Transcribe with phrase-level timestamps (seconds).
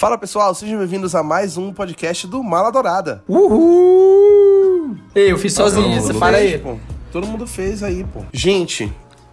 [0.00, 3.22] Fala pessoal, sejam bem-vindos a mais um podcast do Mala Dourada.
[3.28, 4.96] Uhul!
[5.14, 6.56] Ei, eu fiz sozinho, você para aí.
[6.56, 6.78] Pô.
[7.12, 8.24] Todo mundo fez aí, pô.
[8.32, 8.90] Gente,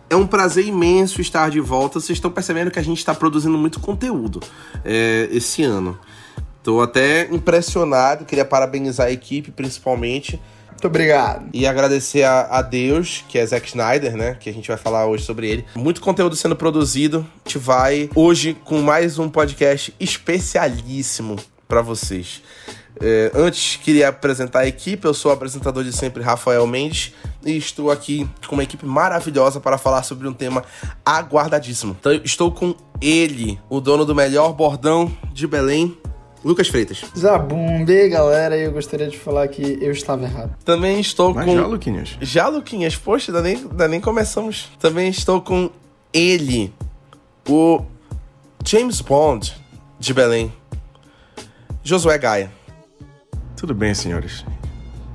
[0.10, 2.02] é um prazer imenso estar de volta.
[2.02, 4.42] Vocês estão percebendo que a gente está produzindo muito conteúdo
[4.84, 5.98] é, esse ano.
[6.62, 10.38] Tô até impressionado, queria parabenizar a equipe principalmente.
[10.78, 11.50] Muito obrigado.
[11.52, 14.38] E agradecer a, a, Deus, que é Zack Snyder, né?
[14.40, 15.66] Que a gente vai falar hoje sobre ele.
[15.74, 17.26] Muito conteúdo sendo produzido.
[17.44, 22.44] A gente vai hoje com mais um podcast especialíssimo para vocês.
[23.02, 25.04] É, antes, queria apresentar a equipe.
[25.04, 27.12] Eu sou o apresentador de sempre, Rafael Mendes,
[27.44, 30.64] e estou aqui com uma equipe maravilhosa para falar sobre um tema
[31.04, 31.98] aguardadíssimo.
[32.00, 35.98] Então, estou com ele, o dono do melhor bordão de Belém,
[36.48, 37.04] Lucas Freitas.
[37.14, 40.56] Zabumbe, galera, eu gostaria de falar que eu estava errado.
[40.64, 41.58] Também estou Mas com.
[41.58, 42.18] Já, Luquinhas.
[42.22, 44.70] Já, Luquinhas, poxa, ainda nem, ainda nem começamos.
[44.80, 45.70] Também estou com
[46.14, 46.74] ele,
[47.50, 47.82] o
[48.64, 49.54] James Bond
[50.00, 50.54] de Belém,
[51.84, 52.50] Josué Gaia.
[53.58, 54.46] Tudo bem, senhores?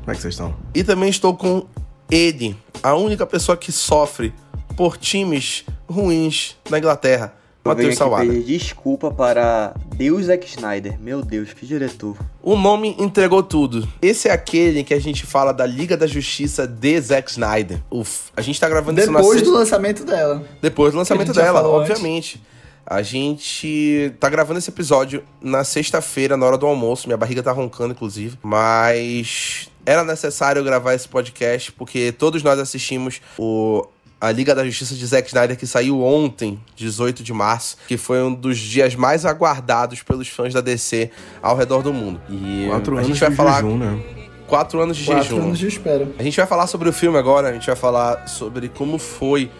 [0.00, 0.55] Como é que vocês estão?
[0.74, 1.64] E também estou com
[2.11, 4.34] ele, a única pessoa que sofre
[4.77, 7.33] por times ruins na Inglaterra.
[7.64, 8.27] Matheus Salada.
[8.27, 10.98] pedir desculpa para Deus Zack Snyder.
[11.00, 12.16] Meu Deus, que diretor.
[12.42, 13.88] O nome entregou tudo.
[14.00, 17.80] Esse é aquele que a gente fala da Liga da Justiça de Zack Snyder.
[17.90, 20.44] Uf, a gente tá gravando Depois isso na Depois do lançamento dela.
[20.60, 22.36] Depois do lançamento dela, obviamente.
[22.36, 22.52] Antes.
[22.84, 27.06] A gente tá gravando esse episódio na sexta-feira, na hora do almoço.
[27.06, 28.36] Minha barriga tá roncando, inclusive.
[28.42, 33.86] Mas era necessário gravar esse podcast porque todos nós assistimos o
[34.22, 38.22] a Liga da Justiça de Zack Snyder, que saiu ontem, 18 de março, que foi
[38.22, 41.10] um dos dias mais aguardados pelos fãs da DC
[41.42, 42.20] ao redor do mundo.
[42.30, 43.60] E Quatro a gente vai falar.
[43.60, 44.00] Jejum, né?
[44.46, 45.34] Quatro anos de Quatro jejum.
[45.34, 46.08] Quatro anos de espera.
[46.16, 49.50] A gente vai falar sobre o filme agora, a gente vai falar sobre como foi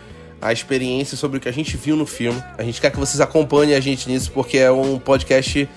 [0.41, 2.41] a experiência, sobre o que a gente viu no filme.
[2.57, 5.69] A gente quer que vocês acompanhem a gente nisso, porque é um podcast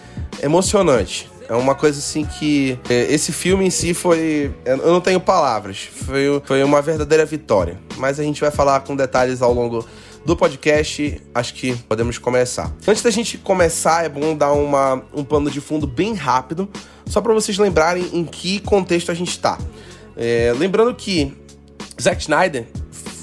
[0.43, 1.27] emocionante.
[1.47, 2.79] É uma coisa assim que.
[2.89, 4.53] É, esse filme em si foi.
[4.65, 5.89] Eu não tenho palavras.
[6.05, 7.79] Foi, foi uma verdadeira vitória.
[7.97, 9.85] Mas a gente vai falar com detalhes ao longo
[10.25, 11.21] do podcast.
[11.33, 12.73] Acho que podemos começar.
[12.87, 16.67] Antes da gente começar, é bom dar uma, um pano de fundo bem rápido,
[17.05, 19.57] só para vocês lembrarem em que contexto a gente está.
[20.17, 21.31] É, lembrando que
[22.01, 22.65] Zack Snyder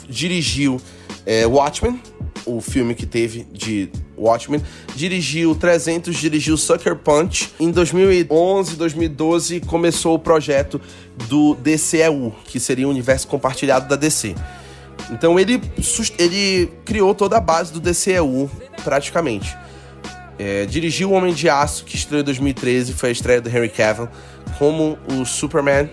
[0.08, 0.80] dirigiu
[1.26, 2.00] é, Watchmen,
[2.46, 4.62] o filme que teve de Watchmen,
[4.94, 7.52] dirigiu 300, dirigiu Sucker Punch.
[7.58, 10.80] Em 2011, 2012 começou o projeto
[11.28, 14.34] do DCEU, que seria o universo compartilhado da DC.
[15.10, 15.60] Então ele,
[16.18, 18.50] ele criou toda a base do DCEU,
[18.84, 19.56] praticamente.
[20.38, 23.68] É, dirigiu O Homem de Aço, que estreou em 2013, foi a estreia do Henry
[23.68, 24.08] Cavill,
[24.58, 25.88] como o Superman.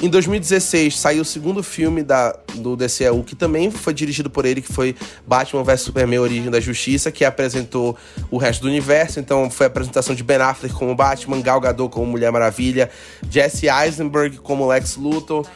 [0.00, 4.60] Em 2016 saiu o segundo filme da, do DCEU, que também foi dirigido por ele,
[4.60, 7.96] que foi Batman vs Superman Origem da Justiça, que apresentou
[8.30, 9.20] o resto do universo.
[9.20, 12.90] Então foi a apresentação de Ben Affleck como Batman, Gal Gadot como Mulher Maravilha,
[13.30, 15.46] Jesse Eisenberg como Lex Luthor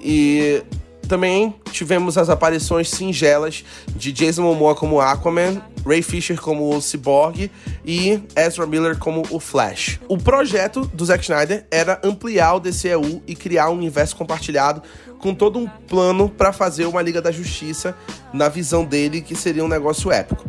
[0.00, 0.62] e
[1.04, 7.50] também tivemos as aparições singelas de Jason Momoa como Aquaman, Ray Fisher como o Cyborg
[7.84, 10.00] e Ezra Miller como o Flash.
[10.08, 14.82] O projeto do Zack Snyder era ampliar o DCEU e criar um universo compartilhado
[15.18, 17.96] com todo um plano para fazer uma Liga da Justiça
[18.32, 20.48] na visão dele, que seria um negócio épico.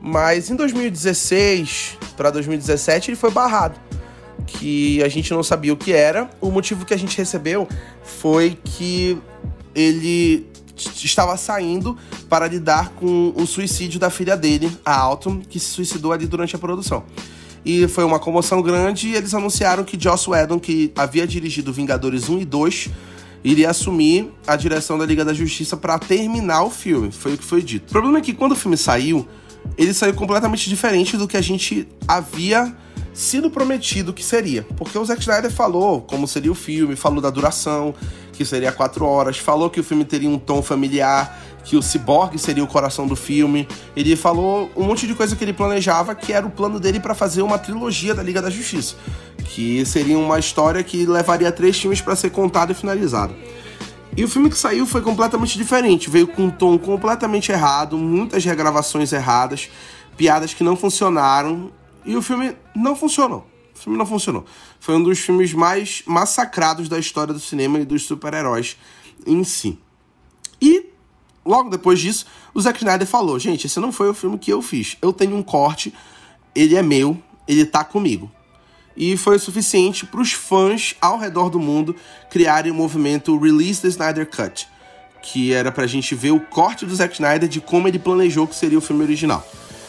[0.00, 3.80] Mas em 2016 para 2017 ele foi barrado
[4.46, 6.28] que a gente não sabia o que era.
[6.40, 7.68] O motivo que a gente recebeu
[8.02, 9.18] foi que
[9.74, 10.46] ele
[10.76, 11.96] estava saindo
[12.28, 16.56] para lidar com o suicídio da filha dele, a Alton, que se suicidou ali durante
[16.56, 17.04] a produção.
[17.64, 22.28] E foi uma comoção grande e eles anunciaram que Joss Whedon, que havia dirigido Vingadores
[22.28, 22.90] 1 e 2,
[23.44, 27.12] iria assumir a direção da Liga da Justiça para terminar o filme.
[27.12, 27.88] Foi o que foi dito.
[27.88, 29.26] O problema é que quando o filme saiu,
[29.78, 32.74] ele saiu completamente diferente do que a gente havia
[33.12, 34.66] sido prometido que seria.
[34.76, 37.94] Porque o Zack Snyder falou como seria o filme, falou da duração,
[38.32, 42.38] que seria quatro horas, falou que o filme teria um tom familiar, que o Cyborg
[42.38, 43.68] seria o coração do filme.
[43.94, 47.14] Ele falou um monte de coisa que ele planejava, que era o plano dele para
[47.14, 48.96] fazer uma trilogia da Liga da Justiça,
[49.44, 53.32] que seria uma história que levaria três filmes para ser contada e finalizada.
[54.16, 58.44] E o filme que saiu foi completamente diferente, veio com um tom completamente errado, muitas
[58.44, 59.70] regravações erradas,
[60.16, 61.70] piadas que não funcionaram,
[62.04, 63.46] e o filme não funcionou.
[63.74, 64.44] O filme não funcionou.
[64.78, 68.76] Foi um dos filmes mais massacrados da história do cinema e dos super-heróis
[69.26, 69.78] em si.
[70.60, 70.86] E
[71.44, 74.62] logo depois disso, o Zack Snyder falou: gente, esse não foi o filme que eu
[74.62, 74.96] fiz.
[75.02, 75.92] Eu tenho um corte,
[76.54, 78.30] ele é meu, ele tá comigo.
[78.96, 81.96] E foi o suficiente para os fãs ao redor do mundo
[82.30, 84.68] criarem o movimento Release the Snyder Cut,
[85.22, 88.54] que era pra gente ver o corte do Zack Snyder de como ele planejou que
[88.54, 89.46] seria o filme original.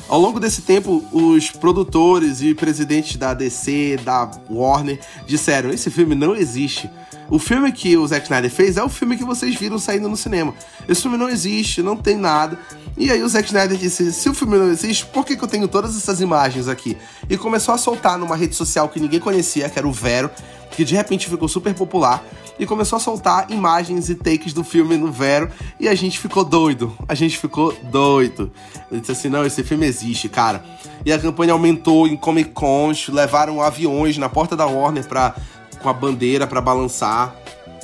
[0.07, 6.13] Ao longo desse tempo, os produtores e presidentes da DC, da Warner, disseram: esse filme
[6.13, 6.89] não existe.
[7.29, 10.17] O filme que o Zack Snyder fez é o filme que vocês viram saindo no
[10.17, 10.53] cinema.
[10.87, 12.59] Esse filme não existe, não tem nada.
[12.95, 15.47] E aí o Zack Snyder disse: se o filme não existe, por que, que eu
[15.47, 16.97] tenho todas essas imagens aqui?
[17.29, 20.29] E começou a soltar numa rede social que ninguém conhecia, que era o Vero,
[20.71, 22.23] que de repente ficou super popular
[22.59, 25.49] e começou a soltar imagens e takes do filme no Vero
[25.79, 26.95] e a gente ficou doido.
[27.07, 28.51] A gente ficou doido.
[28.91, 30.63] Ele disse assim: não, esse filme existe, cara.
[31.05, 35.35] E a campanha aumentou em Comic Cons, levaram aviões na porta da Warner pra,
[35.81, 37.35] com a bandeira para balançar.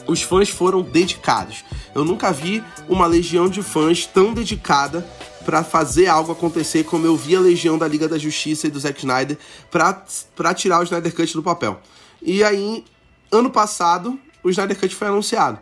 [0.10, 1.64] Os fãs foram dedicados.
[1.94, 5.08] Eu nunca vi uma legião de fãs tão dedicada
[5.46, 8.80] para fazer algo acontecer como eu vi a legião da Liga da Justiça e do
[8.80, 9.38] Zack Snyder
[9.70, 11.80] para tirar o Snyder Cut do papel.
[12.22, 12.84] E aí,
[13.32, 15.60] ano passado, o Snyder Cut foi anunciado.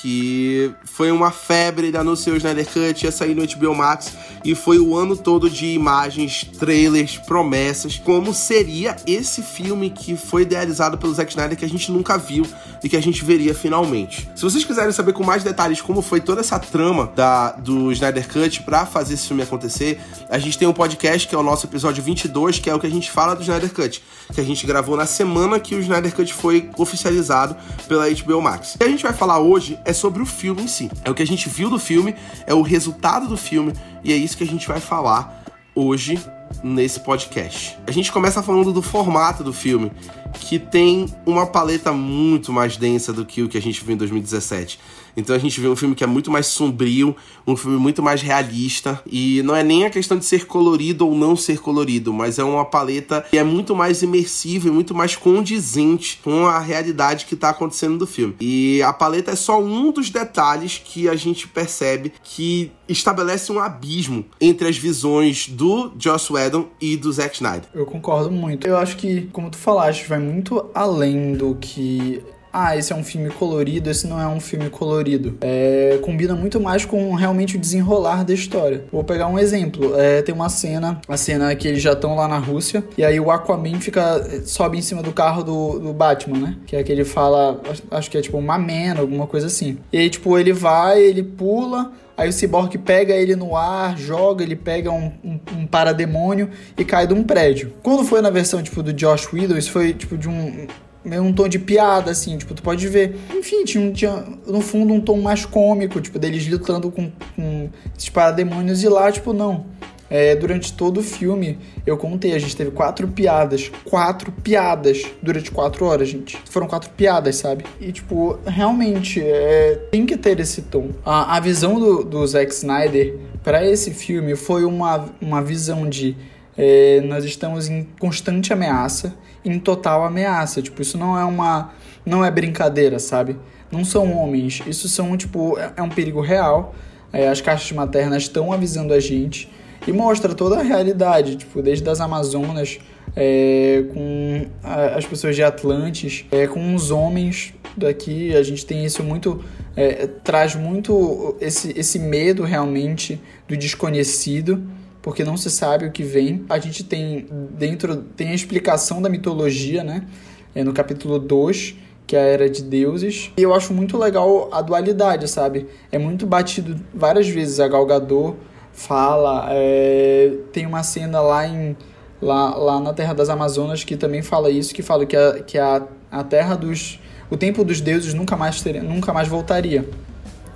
[0.00, 4.12] Que foi uma febre, ele anunciou o Snyder Cut, ia sair no HBO Max,
[4.44, 10.42] e foi o ano todo de imagens, trailers, promessas, como seria esse filme que foi
[10.42, 12.46] idealizado pelo Zack Snyder que a gente nunca viu
[12.82, 14.28] e que a gente veria finalmente.
[14.34, 18.26] Se vocês quiserem saber com mais detalhes como foi toda essa trama da, do Snyder
[18.28, 21.66] Cut para fazer esse filme acontecer, a gente tem um podcast que é o nosso
[21.66, 24.02] episódio 22, que é o que a gente fala do Snyder Cut,
[24.32, 27.56] que a gente gravou na semana que o Snyder Cut foi oficializado
[27.88, 28.76] pela HBO Max.
[28.78, 30.90] Que a gente vai falar hoje é sobre o filme em si.
[31.04, 32.14] É o que a gente viu do filme,
[32.46, 33.72] é o resultado do filme
[34.02, 35.44] e é isso que a gente vai falar
[35.74, 36.18] hoje
[36.62, 37.78] nesse podcast.
[37.86, 39.92] A gente começa falando do formato do filme,
[40.34, 43.98] que tem uma paleta muito mais densa do que o que a gente viu em
[43.98, 44.78] 2017.
[45.16, 47.14] Então a gente vê um filme que é muito mais sombrio,
[47.46, 49.02] um filme muito mais realista.
[49.06, 52.44] E não é nem a questão de ser colorido ou não ser colorido, mas é
[52.44, 57.34] uma paleta que é muito mais imersiva e muito mais condizente com a realidade que
[57.34, 58.36] está acontecendo do filme.
[58.40, 63.60] E a paleta é só um dos detalhes que a gente percebe que estabelece um
[63.60, 67.68] abismo entre as visões do Joss Whedon e do Zack Snyder.
[67.74, 68.66] Eu concordo muito.
[68.66, 73.04] Eu acho que, como tu falaste, vai muito além do que ah, esse é um
[73.04, 75.36] filme colorido, esse não é um filme colorido.
[75.40, 78.84] É, combina muito mais com realmente o desenrolar da história.
[78.90, 79.98] Vou pegar um exemplo.
[79.98, 83.20] É, tem uma cena, a cena que eles já estão lá na Rússia, e aí
[83.20, 84.42] o Aquaman fica.
[84.44, 86.56] sobe em cima do carro do, do Batman, né?
[86.66, 87.60] Que é que ele fala.
[87.90, 89.78] Acho que é tipo uma man, alguma coisa assim.
[89.92, 91.92] E aí, tipo, ele vai, ele pula.
[92.16, 96.84] Aí o Cyborg pega ele no ar, joga, ele pega um, um, um, parademônio e
[96.84, 97.72] cai de um prédio.
[97.82, 100.66] Quando foi na versão, tipo, do Josh Whedon, isso foi, tipo, de um
[101.04, 103.16] meio um tom de piada, assim, tipo, tu pode ver.
[103.34, 108.08] Enfim, tinha, tinha no fundo um tom mais cômico, tipo, deles lutando com, com esses
[108.08, 109.66] parademônios e lá, tipo, não.
[110.10, 111.56] É, durante todo o filme,
[111.86, 113.70] eu contei, a gente teve quatro piadas.
[113.84, 116.36] Quatro piadas durante quatro horas, gente.
[116.50, 117.64] Foram quatro piadas, sabe?
[117.80, 120.90] E, tipo, realmente, é, tem que ter esse tom.
[121.04, 126.16] A, a visão do, do Zack Snyder para esse filme foi uma, uma visão de
[126.58, 129.14] é, nós estamos em constante ameaça,
[129.44, 130.62] em total ameaça.
[130.62, 131.72] Tipo, isso não é uma.
[132.04, 133.36] não é brincadeira, sabe?
[133.70, 134.62] Não são homens.
[134.66, 136.74] Isso são, tipo, é, é um perigo real.
[137.12, 139.50] É, as caixas maternas estão avisando a gente
[139.86, 142.78] e mostra toda a realidade, tipo, desde as Amazonas,
[143.16, 148.84] é, com a, as pessoas de Atlantis, é, com os homens daqui, a gente tem
[148.84, 149.42] isso muito,
[149.76, 154.62] é, traz muito esse, esse medo realmente do desconhecido
[155.02, 156.44] porque não se sabe o que vem.
[156.48, 160.06] A gente tem dentro tem a explicação da mitologia, né?
[160.54, 161.76] É no capítulo 2,
[162.06, 163.30] que é a era de deuses.
[163.36, 165.66] E eu acho muito legal a dualidade, sabe?
[165.92, 168.34] É muito batido várias vezes a Galgador
[168.72, 170.32] fala, é...
[170.52, 171.76] tem uma cena lá em
[172.20, 175.58] lá, lá na Terra das Amazonas que também fala isso, que fala que a, que
[175.58, 179.88] a, a Terra dos o tempo dos deuses nunca mais teria, nunca mais voltaria.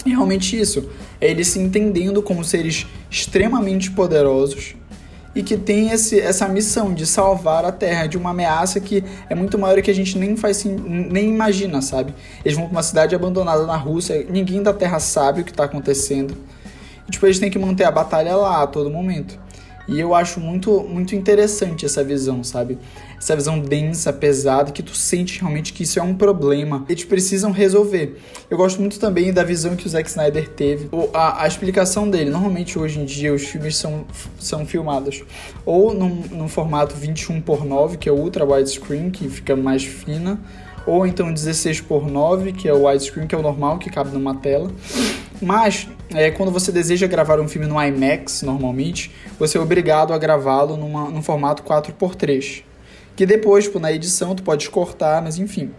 [0.04, 0.88] E realmente isso,
[1.20, 4.75] é eles se entendendo como seres extremamente poderosos
[5.34, 9.34] e que tem esse, essa missão de salvar a Terra de uma ameaça que é
[9.34, 12.14] muito maior que a gente nem faz nem imagina, sabe?
[12.44, 15.64] Eles vão para uma cidade abandonada na Rússia, ninguém da Terra sabe o que está
[15.64, 16.37] acontecendo.
[17.08, 19.38] E tipo, eles têm que manter a batalha lá a todo momento.
[19.87, 22.79] E eu acho muito, muito interessante essa visão, sabe?
[23.19, 26.85] Essa visão densa, pesada, que tu sente realmente que isso é um problema.
[26.88, 28.19] Eles precisam resolver.
[28.50, 30.88] Eu gosto muito também da visão que o Zack Snyder teve.
[31.12, 32.31] A, a explicação dele.
[32.31, 34.05] Normalmente, hoje em dia, os filmes são,
[34.38, 35.23] são filmados
[35.64, 39.85] ou num, num formato 21 por 9, que é o ultra widescreen, que fica mais
[39.85, 40.41] fina,
[40.87, 44.11] ou então 16 por 9, que é o widescreen, que é o normal, que cabe
[44.11, 44.71] numa tela.
[45.41, 50.18] Mas, é, quando você deseja gravar um filme no IMAX, normalmente, você é obrigado a
[50.18, 52.62] gravá-lo num formato 4x3.
[53.16, 55.70] Que depois, tipo, na edição, tu pode cortar, mas enfim.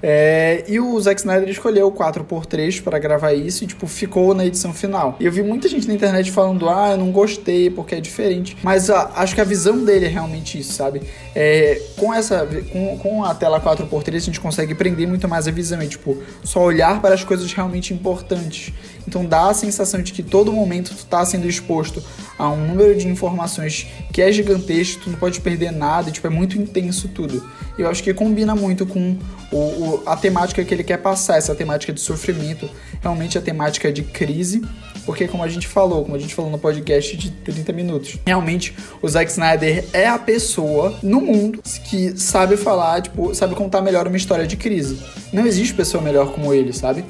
[0.00, 4.46] É, e o Zack Snyder escolheu o 4x3 para gravar isso e, tipo, ficou na
[4.46, 5.16] edição final.
[5.18, 8.56] E eu vi muita gente na internet falando, ah, eu não gostei porque é diferente.
[8.62, 11.02] Mas ah, acho que a visão dele é realmente isso, sabe?
[11.34, 15.50] É, com essa, com, com a tela 4x3 a gente consegue prender muito mais a
[15.50, 18.72] visão e, tipo, só olhar para as coisas realmente importantes.
[19.08, 22.04] Então dá a sensação de que todo momento tu tá sendo exposto
[22.38, 26.30] a um número de informações que é gigantesco, tu não pode perder nada, tipo, é
[26.30, 27.42] muito intenso tudo.
[27.78, 29.16] E eu acho que combina muito com
[29.50, 32.68] o, o, a temática que ele quer passar, essa temática de sofrimento,
[33.00, 34.62] realmente a temática de crise,
[35.06, 38.76] porque como a gente falou, como a gente falou no podcast de 30 minutos, realmente
[39.00, 44.06] o Zack Snyder é a pessoa no mundo que sabe falar, tipo, sabe contar melhor
[44.06, 45.00] uma história de crise.
[45.32, 47.06] Não existe pessoa melhor como ele, sabe?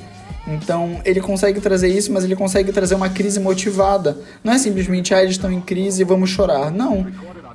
[0.54, 4.16] Então ele consegue trazer isso, mas ele consegue trazer uma crise motivada.
[4.42, 6.70] Não é simplesmente, ah, eles estão em crise e vamos chorar.
[6.70, 7.06] Não.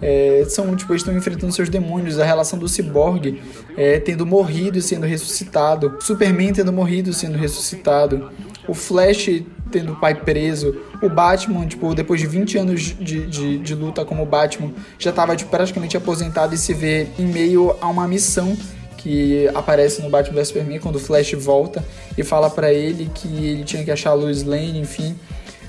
[0.02, 3.42] É, são, tipo, eles estão enfrentando seus demônios, a relação do ciborgue
[3.78, 8.30] é, tendo morrido e sendo ressuscitado, Superman tendo morrido e sendo ressuscitado,
[8.68, 9.30] o Flash
[9.72, 14.06] tendo o pai preso, o Batman, tipo, depois de 20 anos de, de, de luta
[14.06, 18.56] como Batman, já estava tipo, praticamente aposentado e se vê em meio a uma missão
[19.04, 21.84] que aparece no Batman vs Superman quando o Flash volta
[22.18, 25.14] e fala para ele que ele tinha que achar a Lois Lane, enfim.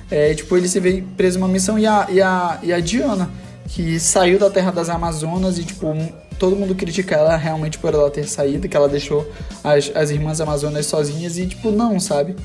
[0.09, 3.29] É, tipo, ele se vê preso numa missão e a, e, a, e a Diana,
[3.67, 5.93] que saiu da Terra das Amazonas e, tipo,
[6.39, 9.29] todo mundo critica ela realmente por ela ter saído, que ela deixou
[9.65, 12.37] as, as irmãs Amazonas sozinhas e, tipo, não, sabe?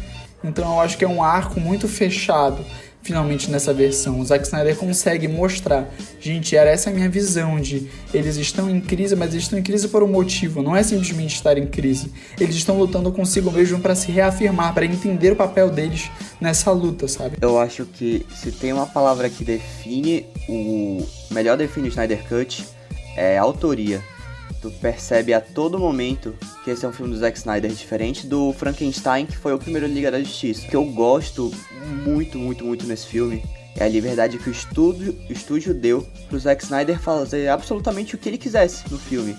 [0.44, 2.66] Então eu acho que é um arco muito fechado
[3.02, 4.20] finalmente nessa versão.
[4.20, 5.90] O Zack Snyder consegue mostrar,
[6.20, 9.64] gente, era essa a minha visão de eles estão em crise, mas eles estão em
[9.64, 12.12] crise por um motivo, não é simplesmente estar em crise.
[12.40, 17.08] Eles estão lutando consigo mesmo para se reafirmar, para entender o papel deles nessa luta,
[17.08, 17.38] sabe?
[17.42, 22.66] Eu acho que se tem uma palavra que define o melhor define o Snyder Cut
[23.16, 24.02] é autoria
[24.62, 28.54] tu percebe a todo momento que esse é um filme do Zack Snyder diferente do
[28.54, 30.66] Frankenstein, que foi o primeiro Liga da Justiça.
[30.66, 31.52] O que eu gosto
[32.04, 33.44] muito, muito, muito nesse filme
[33.78, 38.18] é a liberdade que o estúdio, o estúdio deu pro Zack Snyder fazer absolutamente o
[38.18, 39.36] que ele quisesse no filme.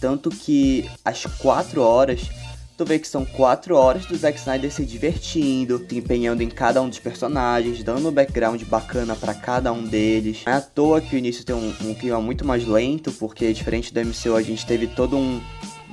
[0.00, 2.28] Tanto que às 4 horas
[2.76, 6.82] Tu vê que são quatro horas do Zack Snyder se divertindo, se empenhando em cada
[6.82, 10.42] um dos personagens, dando um background bacana para cada um deles.
[10.44, 13.52] Não é à toa que o início tem um, um clima muito mais lento, porque
[13.52, 15.40] diferente do MCU a gente teve todo um,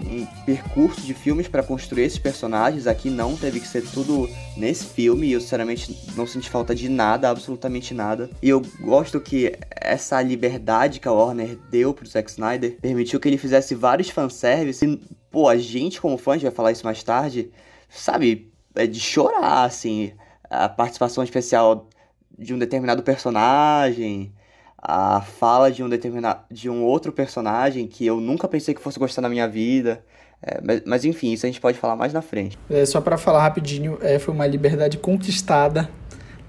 [0.05, 2.87] um percurso de filmes para construir esses personagens.
[2.87, 5.27] Aqui não, teve que ser tudo nesse filme.
[5.27, 8.27] E eu, sinceramente, não senti falta de nada, absolutamente nada.
[8.41, 13.29] E eu gosto que essa liberdade que a Warner deu pro Zack Snyder permitiu que
[13.29, 14.83] ele fizesse vários fanservice.
[14.83, 17.49] E pô, a gente como fã, a gente vai falar isso mais tarde,
[17.89, 20.11] sabe, é de chorar, assim,
[20.49, 21.87] a participação especial
[22.37, 24.33] de um determinado personagem,
[24.77, 28.97] a fala de um determinado de um outro personagem que eu nunca pensei que fosse
[28.99, 30.03] gostar na minha vida.
[30.41, 32.57] É, mas, mas, enfim, isso a gente pode falar mais na frente.
[32.67, 35.87] É, só para falar rapidinho, é, foi uma liberdade conquistada,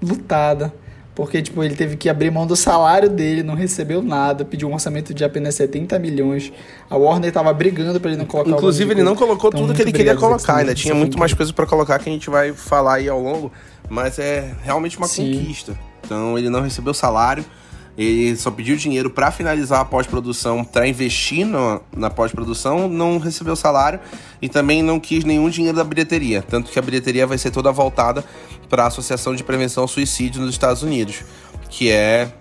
[0.01, 0.73] lutada,
[1.15, 4.73] porque, tipo, ele teve que abrir mão do salário dele, não recebeu nada, pediu um
[4.73, 6.51] orçamento de apenas 70 milhões.
[6.89, 9.81] A Warner tava brigando para ele não colocar Inclusive, ele não colocou então, tudo que
[9.81, 12.95] ele queria colocar, ainda tinha muito mais coisa para colocar que a gente vai falar
[12.95, 13.51] aí ao longo,
[13.89, 15.37] mas é realmente uma Sim.
[15.37, 15.77] conquista.
[16.03, 17.45] Então, ele não recebeu salário,
[17.97, 23.55] ele só pediu dinheiro para finalizar a pós-produção, para investir no, na pós-produção, não recebeu
[23.55, 23.99] salário
[24.41, 26.41] e também não quis nenhum dinheiro da bilheteria.
[26.41, 28.25] Tanto que a bilheteria vai ser toda voltada
[28.67, 31.23] para a Associação de Prevenção ao Suicídio nos Estados Unidos,
[31.69, 32.31] que é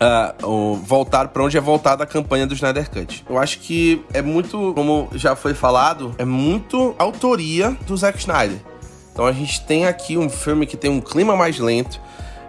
[0.00, 3.24] uh, o, voltar para onde é voltada a campanha do Snyder Cut.
[3.28, 8.58] Eu acho que é muito, como já foi falado, é muito autoria do Zack Snyder.
[9.12, 11.98] Então a gente tem aqui um filme que tem um clima mais lento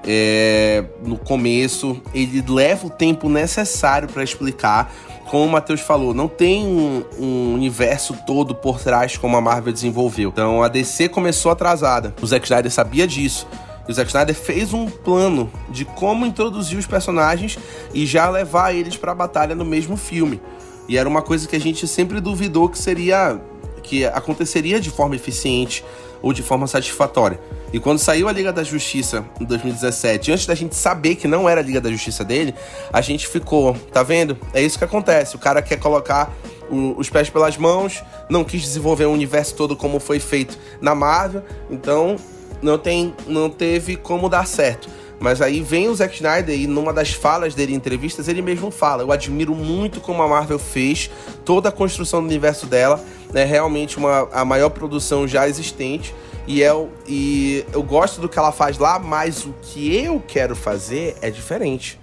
[0.09, 4.93] é, no começo, ele leva o tempo necessário para explicar.
[5.29, 9.73] Como o Matheus falou, não tem um, um, universo todo por trás como a Marvel
[9.73, 10.29] desenvolveu.
[10.29, 12.15] Então a DC começou atrasada.
[12.21, 13.45] O Zack Snyder sabia disso.
[13.85, 17.59] E o Zack Snyder fez um plano de como introduzir os personagens
[17.93, 20.39] e já levar eles para a batalha no mesmo filme.
[20.87, 23.41] E era uma coisa que a gente sempre duvidou que seria
[23.83, 25.83] que aconteceria de forma eficiente
[26.21, 27.39] ou de forma satisfatória.
[27.71, 31.47] E quando saiu a Liga da Justiça em 2017, antes da gente saber que não
[31.47, 32.53] era a Liga da Justiça dele,
[32.91, 34.37] a gente ficou, tá vendo?
[34.53, 35.35] É isso que acontece.
[35.35, 36.33] O cara quer colocar
[36.69, 40.95] o, os pés pelas mãos, não quis desenvolver o universo todo como foi feito na
[40.95, 42.15] Marvel, então
[42.61, 44.89] não tem, não teve como dar certo.
[45.19, 48.69] Mas aí vem o Zack Snyder e numa das falas dele em entrevistas, ele mesmo
[48.69, 51.09] fala: Eu admiro muito como a Marvel fez
[51.43, 53.03] toda a construção do universo dela.
[53.33, 56.13] É realmente uma, a maior produção já existente.
[56.45, 60.23] E eu, é e eu gosto do que ela faz lá, mas o que eu
[60.25, 61.99] quero fazer é diferente.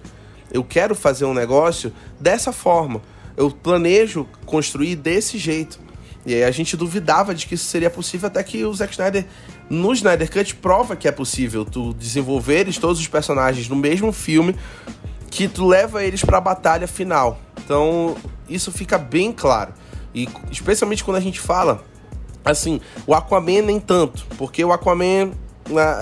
[0.51, 3.01] Eu quero fazer um negócio dessa forma.
[3.35, 5.79] Eu planejo construir desse jeito.
[6.25, 9.25] E aí a gente duvidava de que isso seria possível, até que o Zack Snyder,
[9.69, 14.55] no Snyder Cut, prova que é possível tu desenvolveres todos os personagens no mesmo filme,
[15.29, 17.39] que tu leva eles para a batalha final.
[17.63, 18.15] Então,
[18.47, 19.73] isso fica bem claro.
[20.13, 21.83] E especialmente quando a gente fala,
[22.43, 25.31] assim, o Aquaman nem tanto, porque o Aquaman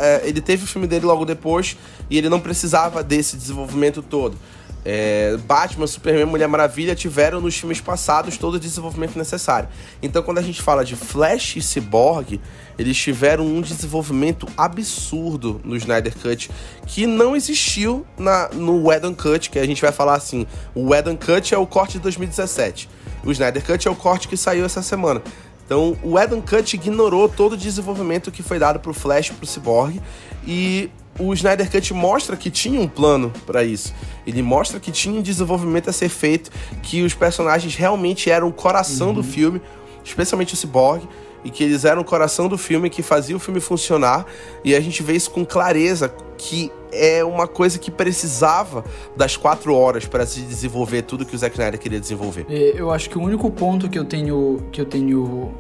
[0.01, 1.77] é, ele teve o filme dele logo depois
[2.09, 4.37] e ele não precisava desse desenvolvimento todo.
[4.85, 9.69] É, Batman, Superman, Mulher Maravilha tiveram nos filmes passados todo o desenvolvimento necessário.
[10.01, 12.39] Então, quando a gente fala de Flash e Cyborg,
[12.77, 16.49] eles tiveram um desenvolvimento absurdo no Snyder Cut
[16.85, 21.15] que não existiu na, no Whedon Cut, que a gente vai falar assim: o Whedon
[21.15, 22.89] Cut é o corte de 2017,
[23.23, 25.21] o Snyder Cut é o corte que saiu essa semana.
[25.65, 29.47] Então, o Whedon Cut ignorou todo o desenvolvimento que foi dado pro Flash e pro
[29.47, 30.01] Cyborg
[30.45, 33.93] e o Snyder Cut mostra que tinha um plano para isso.
[34.25, 36.51] Ele mostra que tinha um desenvolvimento a ser feito,
[36.81, 39.13] que os personagens realmente eram o coração uhum.
[39.15, 39.61] do filme,
[40.03, 41.07] especialmente o Cyborg,
[41.43, 44.25] e que eles eram o coração do filme, que fazia o filme funcionar,
[44.63, 49.75] e a gente vê isso com clareza, que é uma coisa que precisava das quatro
[49.75, 52.45] horas para se desenvolver tudo que o Zack Snyder queria desenvolver.
[52.49, 55.51] É, eu acho que o único ponto que eu tenho que eu tenho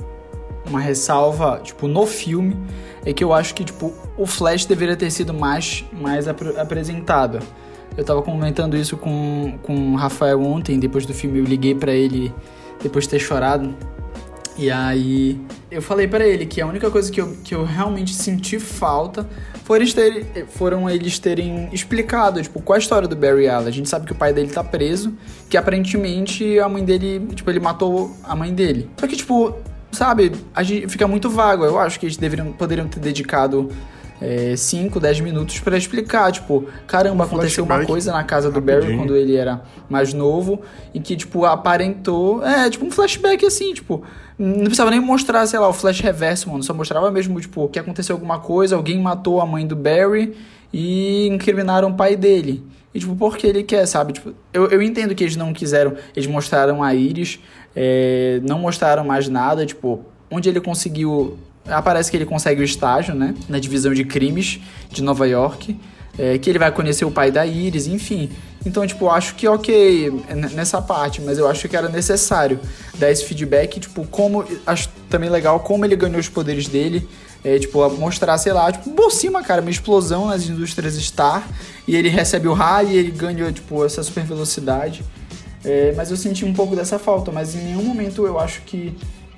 [0.65, 2.57] uma ressalva, tipo, no filme,
[3.05, 7.39] é que eu acho que, tipo, o Flash deveria ter sido mais, mais ap apresentado.
[7.95, 11.91] Eu tava comentando isso com, com o Rafael ontem, depois do filme eu liguei para
[11.91, 12.33] ele,
[12.81, 13.75] depois de ter chorado.
[14.57, 15.39] E aí
[15.69, 19.27] eu falei para ele que a única coisa que eu, que eu realmente senti falta
[19.63, 23.67] foram eles, terem, foram eles terem explicado, tipo, qual a história do Barry Allen.
[23.67, 25.13] A gente sabe que o pai dele tá preso,
[25.49, 28.89] que aparentemente a mãe dele, tipo, ele matou a mãe dele.
[28.99, 29.55] Só que, tipo,
[29.93, 31.63] sabe, a gente fica muito vago.
[31.63, 33.69] Eu acho que eles deveriam, poderiam ter dedicado
[34.55, 38.81] 5, é, 10 minutos para explicar, tipo, caramba, aconteceu uma coisa na casa do rapidinho.
[38.81, 40.61] Barry quando ele era mais novo
[40.93, 42.45] e que, tipo, aparentou.
[42.45, 44.03] É, tipo, um flashback assim, tipo.
[44.37, 46.63] Não precisava nem mostrar, sei lá, o flash reverso, mano.
[46.63, 50.35] Só mostrava mesmo, tipo, que aconteceu alguma coisa, alguém matou a mãe do Barry
[50.71, 52.63] e incriminaram o pai dele.
[52.93, 54.13] E, tipo, porque ele quer, sabe?
[54.13, 55.95] Tipo, eu, eu entendo que eles não quiseram.
[56.15, 57.39] Eles mostraram a Iris,
[57.75, 61.37] é, não mostraram mais nada, tipo, onde ele conseguiu.
[61.67, 63.33] Aparece que ele consegue o estágio, né?
[63.47, 64.59] Na divisão de crimes
[64.89, 65.79] de Nova York.
[66.17, 68.29] É, que ele vai conhecer o pai da Iris, enfim.
[68.63, 70.11] Então, tipo, acho que ok
[70.53, 72.59] nessa parte, mas eu acho que era necessário
[72.99, 74.45] dar esse feedback, tipo, como.
[74.65, 77.07] Acho também legal como ele ganhou os poderes dele.
[77.43, 81.45] É, tipo, mostrar, sei lá, tipo, por cima, cara, uma explosão nas indústrias Star.
[81.87, 85.03] E ele recebe o raio e ele ganha, tipo, essa super velocidade.
[85.65, 88.95] É, mas eu senti um pouco dessa falta, mas em nenhum momento eu acho que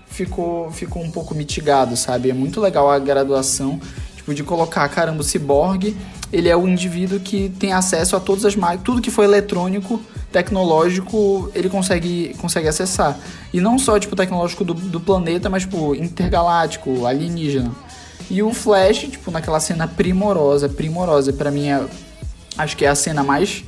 [0.07, 2.29] ficou, ficou um pouco mitigado, sabe?
[2.29, 3.79] É muito legal a graduação,
[4.15, 5.95] tipo, de colocar, caramba, o ciborgue,
[6.33, 10.01] ele é o indivíduo que tem acesso a todas as máquinas, tudo que for eletrônico,
[10.31, 13.17] tecnológico, ele consegue, consegue acessar.
[13.53, 17.71] E não só, tipo, tecnológico do, do planeta, mas, tipo, intergaláctico, alienígena.
[18.29, 21.85] E o Flash, tipo, naquela cena primorosa, primorosa, para mim é,
[22.57, 23.63] acho que é a cena mais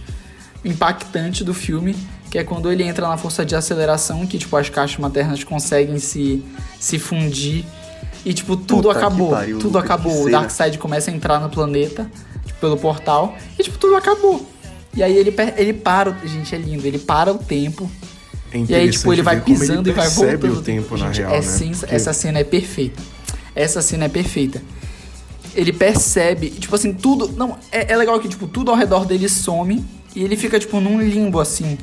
[0.65, 1.96] impactante do filme,
[2.29, 5.97] que é quando ele entra na força de aceleração, que tipo as caixas maternas conseguem
[5.99, 6.43] se,
[6.79, 7.65] se fundir
[8.25, 10.25] e tipo tudo Puta acabou, pariu, tudo acabou.
[10.25, 12.09] O Darkseid começa a entrar no planeta
[12.45, 14.45] tipo, pelo portal e tipo tudo acabou.
[14.93, 17.89] E aí ele ele para, gente, é lindo, ele para o tempo.
[18.51, 20.57] É e aí tipo ele vai pisando ele e vai voltando.
[20.57, 21.41] o tempo gente, na real, é né?
[21.41, 21.79] Sens...
[21.79, 21.95] Porque...
[21.95, 23.01] Essa cena é perfeita.
[23.55, 24.61] Essa cena é perfeita.
[25.55, 29.27] Ele percebe, tipo assim, tudo, não, é, é legal que tipo tudo ao redor dele
[29.27, 29.83] some
[30.15, 31.77] e ele fica tipo num limbo assim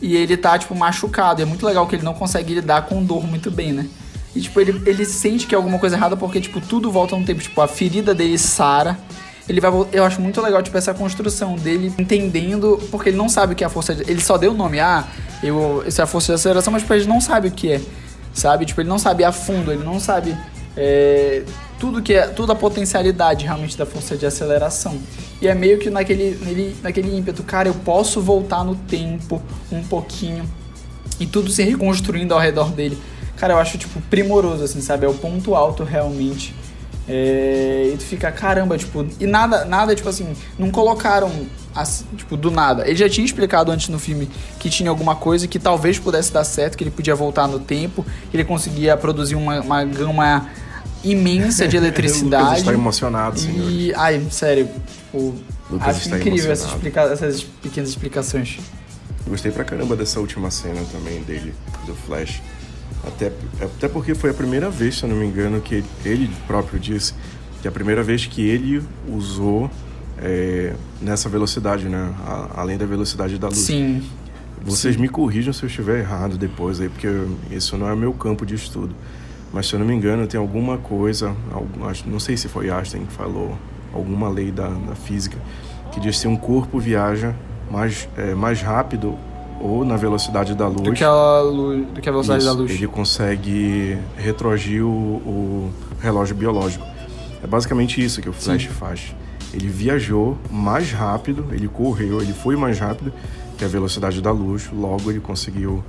[0.00, 1.40] e ele tá, tipo, machucado.
[1.40, 3.88] E é muito legal que ele não consegue lidar com dor muito bem, né?
[4.34, 7.24] E, tipo, ele, ele sente que é alguma coisa errada porque, tipo, tudo volta no
[7.24, 7.40] tempo.
[7.40, 8.98] Tipo, a ferida dele sara.
[9.48, 9.70] Ele vai.
[9.92, 12.80] Eu acho muito legal, tipo, essa construção dele entendendo.
[12.90, 13.94] Porque ele não sabe o que é a força.
[13.94, 14.80] De, ele só deu o nome.
[14.80, 15.04] Ah,
[15.42, 17.80] eu, isso é a força de aceleração, mas, tipo, ele não sabe o que é.
[18.32, 18.66] Sabe?
[18.66, 20.36] Tipo, ele não sabe a fundo, ele não sabe.
[20.76, 21.42] É,
[21.78, 24.98] tudo que é toda a potencialidade realmente da força de aceleração.
[25.40, 30.48] E é meio que naquele, naquele ímpeto, cara, eu posso voltar no tempo um pouquinho
[31.20, 32.98] e tudo se reconstruindo ao redor dele.
[33.36, 35.04] Cara, eu acho, tipo, primoroso, assim, sabe?
[35.06, 36.54] É o ponto alto realmente.
[37.06, 37.90] É...
[37.92, 41.30] E tu fica, caramba, tipo, e nada, nada, tipo assim, não colocaram,
[41.74, 42.86] assim, tipo, do nada.
[42.88, 46.44] Ele já tinha explicado antes no filme que tinha alguma coisa que talvez pudesse dar
[46.44, 50.48] certo, que ele podia voltar no tempo, que ele conseguia produzir uma, uma gama
[51.04, 52.44] imensa de eletricidade.
[52.44, 53.70] Lucas está emocionado, senhor.
[53.70, 55.34] E, ai, sério, tipo,
[55.80, 58.58] acho incrível essas, explica essas pequenas explicações.
[59.26, 61.54] Gostei pra caramba dessa última cena também dele,
[61.86, 62.42] do Flash.
[63.06, 66.78] Até, até porque foi a primeira vez, se eu não me engano, que ele próprio
[66.80, 67.14] disse
[67.60, 69.70] que é a primeira vez que ele usou
[70.18, 72.14] é, nessa velocidade, né?
[72.26, 73.58] A, além da velocidade da luz.
[73.58, 74.02] Sim.
[74.62, 75.00] Vocês Sim.
[75.00, 77.08] me corrijam se eu estiver errado depois aí, porque
[77.50, 78.94] isso não é meu campo de estudo.
[79.54, 83.06] Mas se eu não me engano, tem alguma coisa, algum, não sei se foi Einstein
[83.06, 83.56] que falou,
[83.94, 85.38] alguma lei da, da física,
[85.92, 87.32] que diz que se um corpo viaja
[87.70, 89.16] mais, é, mais rápido
[89.60, 90.82] ou na velocidade da luz.
[90.82, 92.72] Do que a, luz, do que a velocidade isso, da luz.
[92.72, 96.84] Ele consegue retroagir o, o, relógio biológico.
[97.40, 98.68] É basicamente isso que o Flash Sim.
[98.70, 99.14] faz.
[99.52, 103.12] Ele viajou mais rápido, ele correu, ele foi mais rápido
[103.56, 105.84] que a velocidade da luz, logo ele conseguiu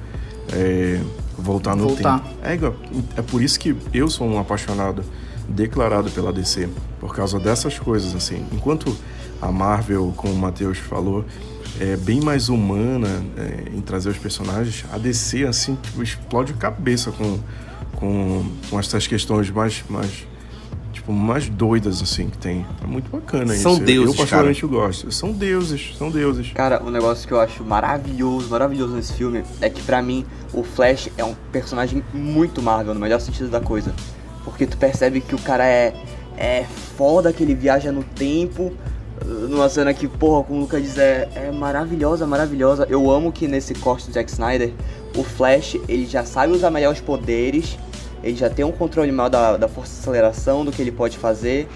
[0.54, 1.00] é,
[1.38, 2.20] voltar no voltar.
[2.20, 2.36] tempo.
[2.44, 5.04] É, é por isso que eu sou um apaixonado
[5.48, 6.70] declarado pela DC,
[7.00, 8.46] por causa dessas coisas, assim.
[8.52, 8.96] Enquanto
[9.42, 11.26] a Marvel, como o Matheus falou,
[11.80, 17.12] é bem mais humana é, em trazer os personagens, a DC, assim, tipo, explode cabeça
[17.12, 17.40] com,
[17.96, 20.26] com, com essas questões mais, mais
[21.06, 22.66] tipo, mais doidas, assim, que tem.
[22.84, 23.64] É muito bacana são isso.
[23.64, 24.74] São deuses, Eu particularmente cara.
[24.74, 25.12] gosto.
[25.12, 26.52] São deuses, são deuses.
[26.54, 30.64] Cara, um negócio que eu acho maravilhoso, maravilhoso nesse filme é que para mim o
[30.64, 33.94] Flash é um personagem muito Marvel, no melhor sentido da coisa.
[34.44, 35.94] Porque tu percebe que o cara é,
[36.38, 36.66] é
[36.98, 38.74] foda, que ele viaja no tempo,
[39.24, 42.86] numa cena que, porra, como o Lucas diz, é, é maravilhosa, maravilhosa.
[42.90, 44.72] Eu amo que nesse corte do Zack Snyder,
[45.16, 47.78] o Flash, ele já sabe usar melhor os poderes,
[48.26, 51.18] ele já tem um controle maior da, da força de aceleração, do que ele pode
[51.18, 51.68] fazer.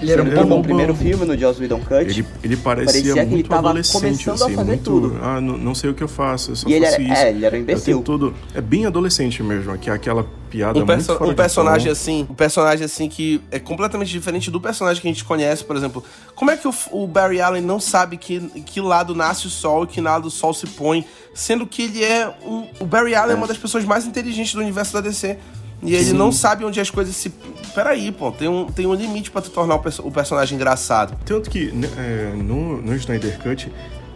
[0.00, 2.02] Ele era um bom no primeiro filme, no Joss Whedon Cut.
[2.02, 5.18] Ele, ele parecia, parecia muito que ele tava adolescente, assim, muito, tudo.
[5.22, 7.22] Ah, não, não, sei o que eu faço, eu só e faço ele era, isso.
[7.22, 8.02] É, ele era um imbecil.
[8.02, 12.26] Tudo, é bem adolescente mesmo, que é aquela piada um perso muito Um personagem assim,
[12.28, 16.04] um personagem assim que é completamente diferente do personagem que a gente conhece, por exemplo.
[16.34, 19.84] Como é que o, o Barry Allen não sabe que, que lado nasce o sol
[19.84, 23.32] e que lado o sol se põe, sendo que ele é um, o Barry Allen
[23.32, 23.34] é.
[23.34, 25.38] é uma das pessoas mais inteligentes do universo da DC.
[25.82, 26.12] E ele Sim.
[26.14, 27.30] não sabe onde as coisas se.
[27.74, 31.16] Peraí, pô, tem um, tem um limite para tu tornar o, perso o, personagem engraçado.
[31.24, 33.70] Tanto que né, é, no, no Snyder Cut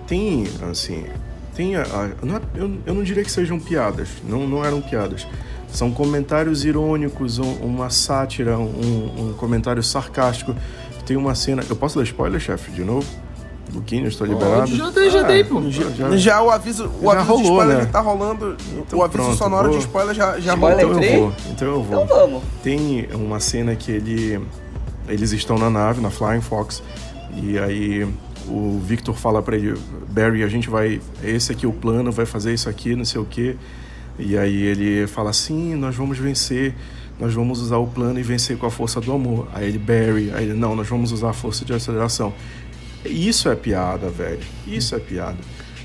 [0.06, 1.04] tem, assim.
[1.54, 4.80] Tem a, a não é, eu, eu não diria que sejam piadas, não, não eram
[4.80, 5.26] piadas.
[5.68, 10.54] São comentários irônicos, um, uma sátira, um, um comentário sarcástico.
[11.04, 11.62] Tem uma cena.
[11.68, 13.06] Eu posso dar spoiler, chefe, de novo?
[13.72, 14.74] Luquinho, estou liberado.
[14.74, 15.62] Já dei, já dei, pô.
[15.70, 17.82] Já, já, já o aviso, o já aviso rolou, de spoiler né?
[17.84, 18.56] já tá rolando.
[18.76, 19.78] Então, o aviso pronto, sonoro vou...
[19.78, 21.32] de spoiler já, já spoiler Então eu vou.
[21.50, 22.04] Então eu vou.
[22.04, 22.42] Então vamos.
[22.62, 24.40] Tem uma cena que ele.
[25.08, 26.82] Eles estão na nave, na Flying Fox.
[27.36, 28.06] E aí
[28.48, 29.74] o Victor fala para ele,
[30.08, 31.00] Barry, a gente vai.
[31.22, 33.56] Esse aqui é o plano, vai fazer isso aqui, não sei o quê.
[34.18, 36.74] E aí ele fala assim, nós vamos vencer
[37.20, 39.46] nós vamos usar o plano e vencer com a força do amor.
[39.52, 42.32] Aí ele, Barry, aí ele, não, nós vamos usar a força de aceleração.
[43.04, 44.40] Isso é piada, velho.
[44.66, 45.38] Isso é piada.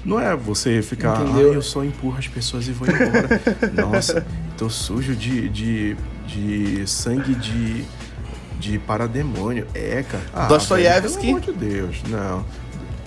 [0.05, 3.41] Não é você ficar, ah, eu só empurro as pessoas e vou embora.
[3.73, 4.25] Nossa,
[4.55, 5.97] tô sujo de, de,
[6.27, 7.83] de sangue de,
[8.59, 9.65] de parademônio.
[9.73, 10.23] É, cara.
[10.31, 11.25] Ah, Dostoiévski?
[11.25, 12.45] Pelo amor de Deus, não.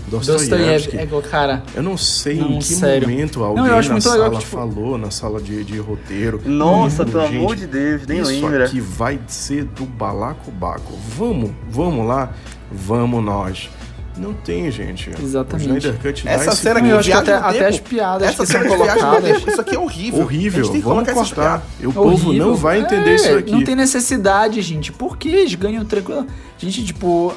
[0.09, 0.97] Dostoiévski.
[0.97, 1.62] É, cara.
[1.73, 3.09] Eu não sei não, em que sério.
[3.09, 4.51] momento alguém não, na sala legal, tipo...
[4.51, 6.42] falou, na sala de, de roteiro.
[6.44, 8.64] Nossa, pelo amor de Deus, nem isso lembra.
[8.64, 10.99] Isso aqui vai ser do balacobaco.
[11.16, 12.33] Vamos, vamos lá,
[12.73, 13.71] vamos nós.
[14.18, 15.11] Não tem, gente.
[15.20, 15.94] Exatamente.
[16.26, 19.46] Essa cena que eu acho que até, até as piadas essa que são colocadas.
[19.46, 20.20] Isso aqui é horrível.
[20.22, 20.72] Horrível.
[20.83, 21.62] Vamos cortar.
[21.83, 23.52] O povo não vai entender é, isso aqui.
[23.52, 24.92] Não tem necessidade, gente.
[24.92, 26.26] Por que eles ganham tranquilo?
[26.59, 27.35] Gente, tipo,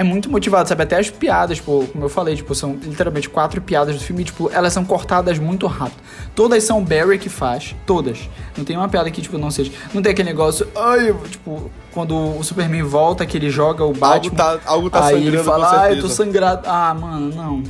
[0.00, 0.82] é muito motivado, sabe?
[0.82, 4.50] Até as piadas, tipo, como eu falei, tipo, são literalmente quatro piadas do filme, tipo,
[4.50, 6.00] elas são cortadas muito rápido.
[6.34, 8.26] Todas são Barry que faz, todas.
[8.56, 9.70] Não tem uma piada que, tipo, não seja.
[9.92, 14.42] Não tem aquele negócio, ai, tipo, quando o Superman volta, que ele joga o Batman.
[14.42, 16.62] Algo tá, algo tá aí sangrando, ele fala, ah, eu tô sangrado.
[16.66, 17.62] Ah, mano, não.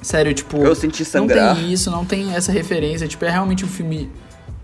[0.00, 0.56] Sério, tipo.
[0.56, 1.48] Eu senti sangrar.
[1.48, 3.06] Não tem isso, não tem essa referência.
[3.06, 4.10] Tipo, é realmente um filme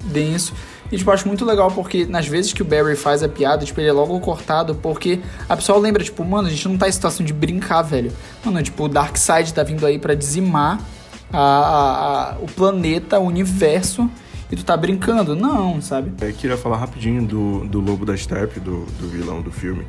[0.05, 0.55] denso.
[0.91, 3.81] E, tipo, acho muito legal porque nas vezes que o Barry faz a piada, tipo,
[3.81, 6.93] ele é logo cortado porque a pessoa lembra, tipo, mano, a gente não tá em
[6.93, 8.13] situação de brincar, velho.
[8.45, 10.81] Mano, tipo, o Darkseid tá vindo aí para dizimar
[11.33, 14.09] a, a, a, o planeta, o universo
[14.51, 15.35] e tu tá brincando.
[15.35, 16.13] Não, sabe?
[16.21, 19.85] Eu queria falar rapidinho do, do Lobo da Steppe, do, do vilão do filme.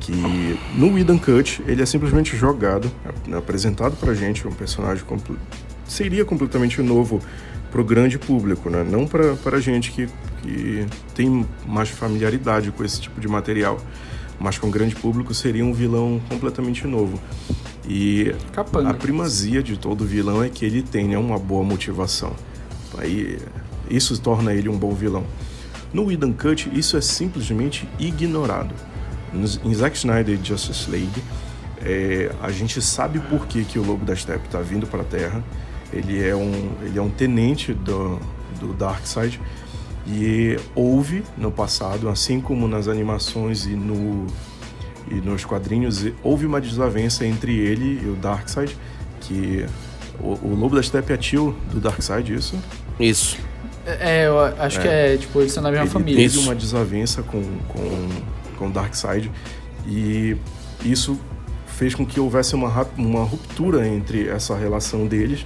[0.00, 2.90] Que no Eden Cut ele é simplesmente jogado,
[3.36, 5.04] apresentado pra gente, um personagem
[5.86, 7.20] seria completamente novo
[7.72, 8.84] pro grande público, né?
[8.88, 10.06] Não pra, pra gente que,
[10.42, 13.80] que tem mais familiaridade com esse tipo de material.
[14.38, 17.18] Mas com o grande público seria um vilão completamente novo.
[17.88, 18.90] E Capanga.
[18.90, 22.34] a primazia de todo vilão é que ele tenha uma boa motivação.
[22.98, 23.38] Aí
[23.88, 25.24] isso torna ele um bom vilão.
[25.92, 28.74] No Eden Cut, isso é simplesmente ignorado.
[29.64, 31.22] Em Zack Snyder e Justice League,
[31.80, 35.04] é, a gente sabe por que, que o Lobo da Steppe está vindo para a
[35.04, 35.42] Terra.
[35.92, 38.18] Ele é um, ele é um tenente do,
[38.58, 39.40] do Darkseid
[40.06, 44.26] e houve no passado, assim como nas animações e, no,
[45.10, 48.76] e nos quadrinhos, houve uma desavença entre ele e o Darkseid,
[49.20, 49.66] que
[50.20, 52.56] O, o Lobo da Steppe é tio do Darkseid, isso?
[53.00, 53.38] Isso.
[53.84, 56.28] É, eu acho que é, tipo, eles são da mesma ele família.
[56.28, 58.08] teve uma desavença com, com,
[58.56, 59.30] com o Darkseid
[59.86, 60.36] e
[60.84, 61.18] isso
[61.66, 65.44] fez com que houvesse uma, uma ruptura entre essa relação deles.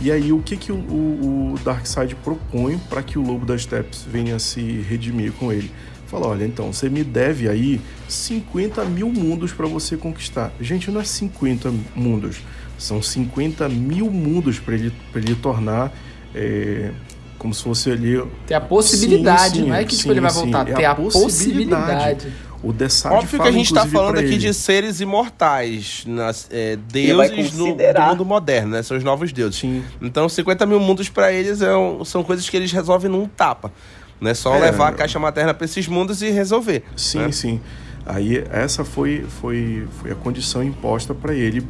[0.00, 3.62] E aí, o que, que o, o, o Darkseid propõe para que o Lobo das
[3.62, 5.70] Steppes venha se redimir com ele?
[6.06, 10.52] Fala, olha, então, você me deve aí 50 mil mundos para você conquistar.
[10.60, 12.38] Gente, não é 50 mundos,
[12.78, 15.92] são 50 mil mundos para ele, pra ele tornar
[16.34, 16.90] é,
[17.38, 20.20] como se fosse ali Tem a possibilidade, Sim, sim, não é que tipo, sim, ele
[20.20, 22.14] vai voltar, É tem a a possibilidade.
[22.16, 22.32] possibilidade.
[22.64, 24.38] O Dessad Óbvio que a gente tá inclusive, falando aqui ele.
[24.38, 28.08] de seres imortais, nas, é, deuses no, do considerar.
[28.10, 28.82] mundo moderno, né?
[28.82, 29.58] São os novos deuses.
[29.60, 29.84] Sim.
[30.00, 33.72] Então, 50 mil mundos pra eles é um- são coisas que eles resolvem num tapa.
[34.20, 34.60] Não é só É.
[34.60, 36.84] levar a caixa materna pra esses mundos e resolver.
[36.96, 37.32] Sim, né?
[37.32, 37.60] sim.
[38.06, 41.66] Aí essa foi, foi, foi a condição imposta para ele,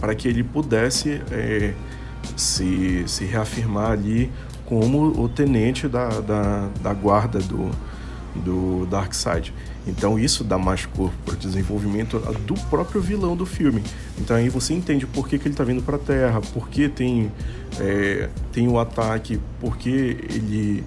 [0.00, 1.72] para que ele pudesse é,
[2.36, 4.30] se, se reafirmar ali
[4.66, 7.70] como o tenente da, da, da guarda do,
[8.36, 9.52] do Darkseid.
[9.88, 13.82] Então isso dá mais corpo para o desenvolvimento do próprio vilão do filme.
[14.18, 16.88] Então aí você entende por que, que ele está vindo para a Terra, por que
[16.88, 17.32] tem,
[17.80, 20.84] é, tem o ataque, por que ele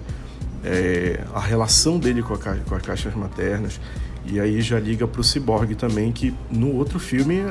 [0.64, 3.80] é, a relação dele com, a com as caixas maternas.
[4.24, 7.44] E aí já liga pro Cyborg também, que no outro filme,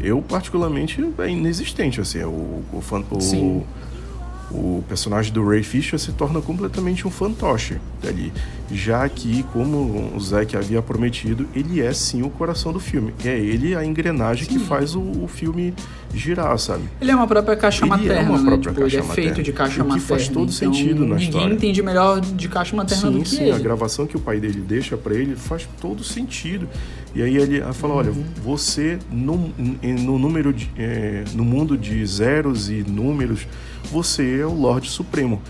[0.00, 2.00] eu particularmente, é inexistente.
[2.00, 3.66] Assim, o, o, o,
[4.50, 8.32] o personagem do Ray Fisher se torna completamente um fantoche ali.
[8.72, 13.12] Já que, como o Zack havia prometido, ele é sim o coração do filme.
[13.24, 15.74] É ele a engrenagem que faz o, o filme
[16.14, 16.84] girar, sabe?
[17.00, 18.44] Ele é uma própria caixa Ele é materna, uma né?
[18.44, 19.42] própria Tipo, caixa ele é feito materna.
[19.44, 20.06] de caixa O que materna.
[20.08, 21.54] faz todo então, sentido na ninguém história.
[21.54, 23.52] entende melhor de caixa materna do Sim, que sim, ele.
[23.52, 26.66] a gravação que o pai dele deixa pra ele faz todo sentido.
[27.14, 28.24] E aí ele fala, olha, Uhum.
[28.42, 33.46] você no, no número de, é, no mundo de zeros e números,
[33.92, 35.40] você é o Lorde Supremo.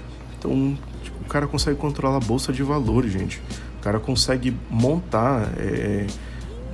[0.44, 3.40] Então, tipo, o cara consegue controlar a bolsa de valores, gente.
[3.78, 6.06] O cara consegue montar é,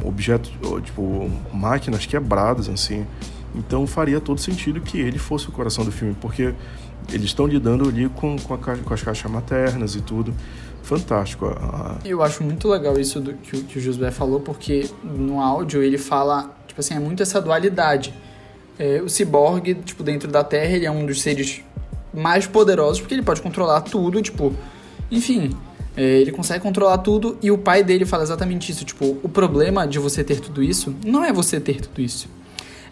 [0.05, 0.51] objetos,
[0.85, 3.07] tipo, máquinas quebradas, assim.
[3.55, 6.55] Então faria todo sentido que ele fosse o coração do filme, porque
[7.13, 10.33] eles estão lidando ali com, com, a ca- com as caixas maternas e tudo.
[10.83, 11.47] Fantástico.
[11.47, 15.83] A- Eu acho muito legal isso do, que, que o Josué falou, porque no áudio
[15.83, 18.15] ele fala, tipo assim, é muito essa dualidade.
[18.79, 21.63] É, o ciborgue, tipo, dentro da Terra, ele é um dos seres
[22.15, 24.55] mais poderosos, porque ele pode controlar tudo, tipo,
[25.11, 25.51] enfim,
[25.97, 29.87] é, ele consegue controlar tudo, e o pai dele fala exatamente isso, tipo, o problema
[29.87, 32.29] de você ter tudo isso não é você ter tudo isso.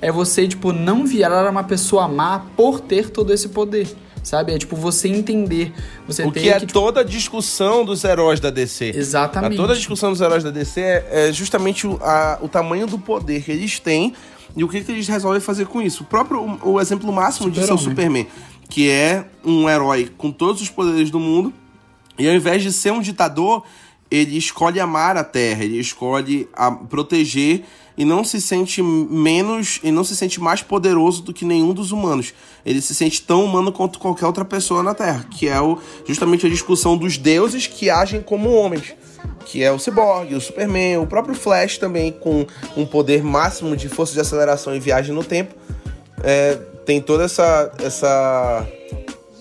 [0.00, 3.88] É você, tipo, não virar uma pessoa má por ter todo esse poder.
[4.22, 4.52] Sabe?
[4.52, 5.72] É tipo você entender.
[6.06, 8.92] Você O que é tipo, toda a discussão dos heróis da DC.
[8.94, 9.54] Exatamente.
[9.54, 12.86] A toda a discussão dos heróis da DC é, é justamente o, a- o tamanho
[12.86, 14.12] do poder que eles têm
[14.56, 16.02] e o que, que eles resolvem fazer com isso.
[16.02, 17.78] O próprio o, o exemplo máximo disso é o.
[17.78, 18.26] Superman,
[18.68, 21.52] que é um herói com todos os poderes do mundo
[22.18, 23.62] e ao invés de ser um ditador,
[24.10, 27.64] ele escolhe amar a Terra, ele escolhe a, proteger
[27.96, 31.92] e não se sente menos e não se sente mais poderoso do que nenhum dos
[31.92, 32.32] humanos.
[32.64, 36.46] Ele se sente tão humano quanto qualquer outra pessoa na Terra, que é o, justamente
[36.46, 38.94] a discussão dos deuses que agem como homens.
[39.44, 43.88] Que é o Cyborg, o Superman, o próprio Flash também, com um poder máximo de
[43.88, 45.54] força de aceleração e viagem no tempo.
[46.22, 48.66] É, tem toda essa, essa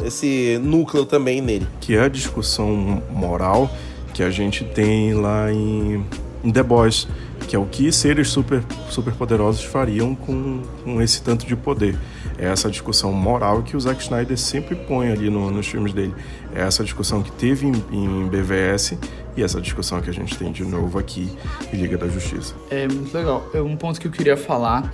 [0.04, 1.66] esse núcleo também nele.
[1.80, 3.70] que é a discussão moral
[4.14, 6.04] que a gente tem lá em,
[6.44, 7.08] em The Boys,
[7.48, 11.98] que é o que seres super, super poderosos fariam com, com esse tanto de poder.
[12.38, 16.14] É essa discussão moral que o Zack Snyder sempre põe ali no- nos filmes dele.
[16.54, 18.98] É essa discussão que teve em, em BVS
[19.38, 21.32] e essa discussão que a gente tem de novo aqui
[21.72, 22.54] em Liga da Justiça.
[22.70, 23.48] É muito legal.
[23.54, 24.92] É Um ponto que eu queria falar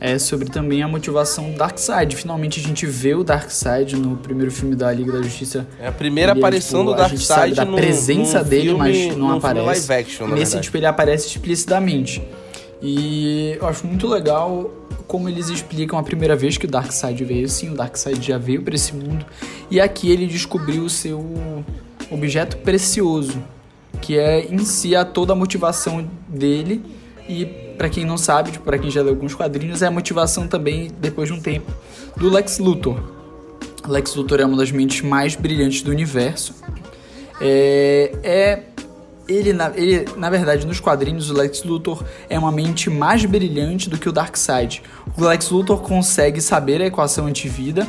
[0.00, 2.14] é sobre também a motivação do Darkseid.
[2.16, 5.66] Finalmente a gente vê o Darkseid no primeiro filme da Liga da Justiça.
[5.80, 8.38] É a primeira Ele é, aparição tipo, do a gente sabe Darkseid da num- presença
[8.42, 8.78] num dele, filme-
[9.08, 9.92] mas não aparece.
[9.92, 10.62] action, Nesse, verdade.
[10.64, 12.22] tipo, ele aparece explicitamente.
[12.82, 14.70] E eu acho muito legal
[15.06, 17.48] como eles explicam a primeira vez que o Darkseid veio.
[17.48, 19.24] Sim, o Darkseid já veio para esse mundo.
[19.70, 21.64] E aqui ele descobriu o seu
[22.10, 23.42] objeto precioso,
[24.02, 26.82] que é em si a toda a motivação dele.
[27.28, 27.44] E
[27.76, 30.90] pra quem não sabe, tipo, para quem já leu alguns quadrinhos, é a motivação também,
[31.00, 31.70] depois de um tempo,
[32.16, 33.00] do Lex Luthor.
[33.86, 36.54] Lex Luthor é uma das mentes mais brilhantes do universo.
[37.40, 38.62] É, é
[39.28, 43.90] ele na, ele, na verdade, nos quadrinhos, o Lex Luthor é uma mente mais brilhante
[43.90, 44.82] do que o Darkseid.
[45.16, 47.86] O Lex Luthor consegue saber a equação antivida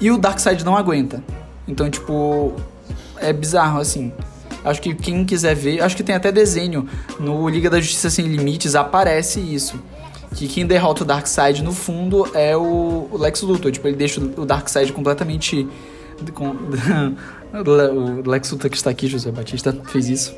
[0.00, 1.22] e o Darkseid não aguenta.
[1.68, 2.54] Então, tipo,
[3.16, 4.12] é bizarro, assim.
[4.64, 6.86] Acho que quem quiser ver, acho que tem até desenho
[7.18, 9.80] no Liga da Justiça Sem Limites, aparece isso.
[10.34, 13.72] que quem derrota o Darkseid no fundo é o, Lex Luthor.
[13.72, 15.66] Tipo, ele deixa o Darkseid completamente.
[16.34, 16.54] Com,
[18.24, 20.34] o Lex Luthor que está aqui, José Batista, fez isso.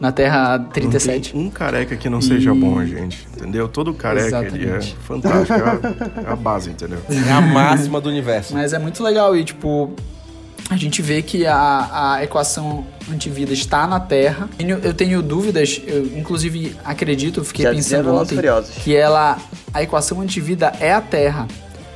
[0.00, 1.36] Na Terra 37.
[1.36, 3.28] um careca que não seja bom, gente.
[3.36, 3.68] Entendeu?
[3.68, 5.52] Todo careca ele é fantástico.
[5.52, 6.98] É a, é a base, entendeu?
[7.08, 8.54] É a máxima do universo.
[8.54, 9.94] Mas é muito legal e, tipo,
[10.68, 14.48] a gente vê que a, a equação antivida está na Terra.
[14.82, 18.38] Eu tenho dúvidas, eu inclusive acredito, fiquei Já pensando ontem,
[18.82, 19.38] que ela,
[19.72, 21.48] a equação antivida é a Terra.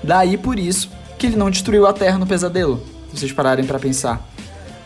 [0.02, 3.78] Daí por isso que ele não destruiu a Terra no pesadelo, se vocês pararem para
[3.78, 4.28] pensar.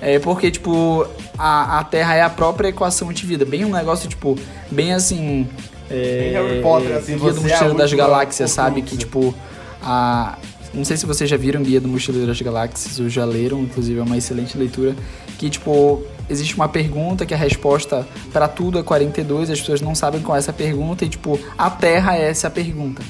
[0.01, 3.45] É porque, tipo, a, a Terra é a própria equação antivida.
[3.45, 4.39] Bem um negócio, tipo,
[4.71, 5.49] bem assim.
[5.91, 8.83] É, Harry Potter, assim, Guia do é Mochileiro é das Galáxias, sabe?
[8.83, 9.35] Que, tipo,
[9.83, 10.39] a,
[10.75, 13.99] não sei se vocês já viram Guia do Mochileiro das Galáxias, ou já leram, inclusive
[13.99, 14.95] é uma excelente leitura.
[15.39, 19.95] Que, tipo, existe uma pergunta que a resposta para tudo é 42, as pessoas não
[19.95, 23.03] sabem qual é essa pergunta, e, tipo, a Terra é essa pergunta,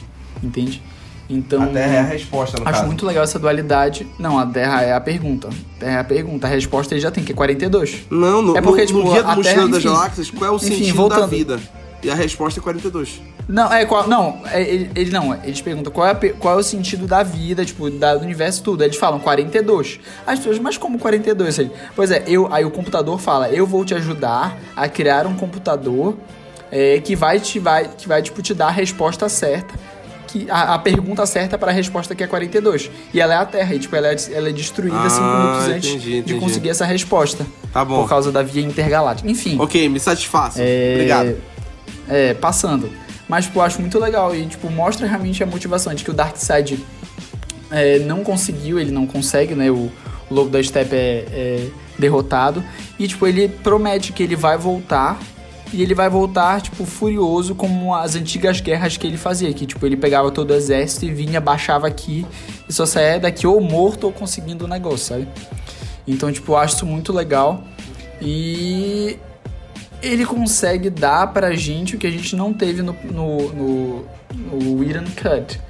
[0.43, 0.83] entende?
[1.29, 1.63] Então.
[1.63, 2.87] A Terra é a resposta, no Acho caso.
[2.87, 4.07] muito legal essa dualidade.
[4.19, 5.49] Não, a Terra é a pergunta.
[5.49, 6.47] A Terra é a pergunta.
[6.47, 8.07] A resposta ele já tem, que é 42.
[8.11, 10.49] Não, no, é porque, no, tipo, no Guia do a Mochileiro Terra, das Galáxias, qual
[10.49, 11.21] é o enfim, sentido voltando.
[11.21, 11.61] da vida?
[12.03, 13.21] E a resposta é 42.
[13.49, 14.07] Não, é qual.
[14.07, 17.65] Não, é, ele, ele não, eles perguntam qual é, qual é o sentido da vida,
[17.65, 18.85] tipo, da, do universo tudo.
[18.85, 19.99] Eles falam 42.
[20.27, 21.59] As pessoas, mas como 42?
[21.59, 25.35] Ele, Pois é, eu, aí o computador fala, eu vou te ajudar a criar um
[25.35, 26.15] computador
[26.71, 29.75] é, que vai te vai, que vai tipo, te dar a resposta certa.
[30.27, 32.91] Que, a, a pergunta certa para a resposta que é 42.
[33.15, 35.69] E ela é a Terra, e tipo, ela é, ela é destruída Ah, cinco minutos
[35.69, 37.47] antes entendi, de conseguir essa resposta.
[37.73, 38.03] Tá bom.
[38.03, 39.31] Por causa da via intergaláctica.
[39.31, 39.57] Enfim.
[39.59, 40.59] Ok, me satisfaço.
[40.61, 41.37] É, Obrigado.
[42.11, 42.91] É, passando.
[43.29, 46.15] Mas, tipo, eu acho muito legal e, tipo, mostra realmente a motivação de que o
[46.15, 46.83] Darkseid
[47.71, 49.71] é, não conseguiu, ele não consegue, né?
[49.71, 49.91] O,
[50.31, 52.65] o Lobo da Steppe é, é derrotado.
[52.99, 55.19] E, tipo, ele promete que ele vai voltar.
[55.71, 59.53] E ele vai voltar, tipo, furioso como as antigas guerras que ele fazia.
[59.53, 62.27] Que, tipo, ele pegava todo o exército e vinha, baixava aqui.
[62.67, 65.29] E só saia daqui ou morto ou conseguindo o negócio, sabe?
[66.07, 67.63] Então, tipo, eu acho isso muito legal.
[68.23, 69.19] E
[70.03, 75.11] ele consegue dar pra gente o que a gente não teve no, no, no, no
[75.17, 75.61] Cut,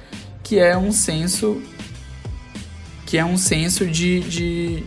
[0.43, 1.61] que é um senso
[3.05, 4.83] que é um senso de, de,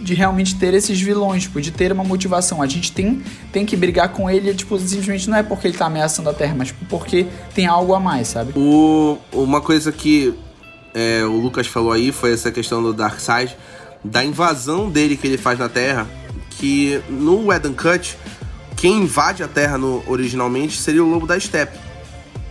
[0.00, 2.62] de realmente ter esses vilões, tipo, de ter uma motivação.
[2.62, 3.20] A gente tem,
[3.52, 6.54] tem que brigar com ele, tipo, simplesmente não é porque ele tá ameaçando a Terra,
[6.56, 8.52] mas tipo, porque tem algo a mais, sabe?
[8.56, 10.32] O, uma coisa que
[10.94, 13.56] é, o Lucas falou aí foi essa questão do Darkseid,
[14.04, 16.06] da invasão dele que ele faz na Terra,
[16.50, 18.16] que no Eden Cut,
[18.84, 21.78] quem invade a Terra no, originalmente seria o Lobo da Steppe.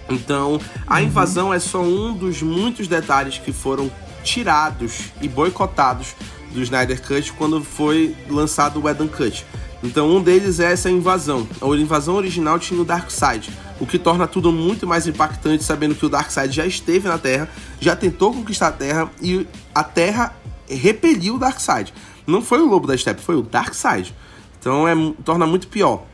[0.10, 3.92] Então, a invasão é só um dos muitos detalhes que foram
[4.24, 6.16] tirados e boicotados
[6.52, 9.46] do Snyder Cut quando foi lançado o Eden Cut.
[9.84, 11.48] Então, um deles é essa invasão.
[11.62, 16.08] A invasão original tinha o Darkseid, o que torna tudo muito mais impactante sabendo que
[16.08, 17.48] o Darkseid já esteve na Terra,
[17.80, 20.36] já tentou conquistar a Terra e a Terra
[20.68, 21.94] repeliu o Darkseid.
[22.26, 24.16] Não foi o Lobo da Steppe, foi o Darkseid.
[24.60, 26.12] Então, é, torna muito pior.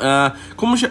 [0.00, 0.90] Ah, como já...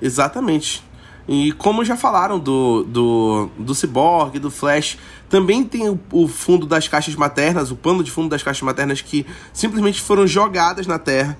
[0.00, 0.82] Exatamente.
[1.28, 6.66] E como já falaram do, do, do Cyborg, do Flash, também tem o, o fundo
[6.66, 10.98] das caixas maternas, o pano de fundo das caixas maternas que simplesmente foram jogadas na
[10.98, 11.38] Terra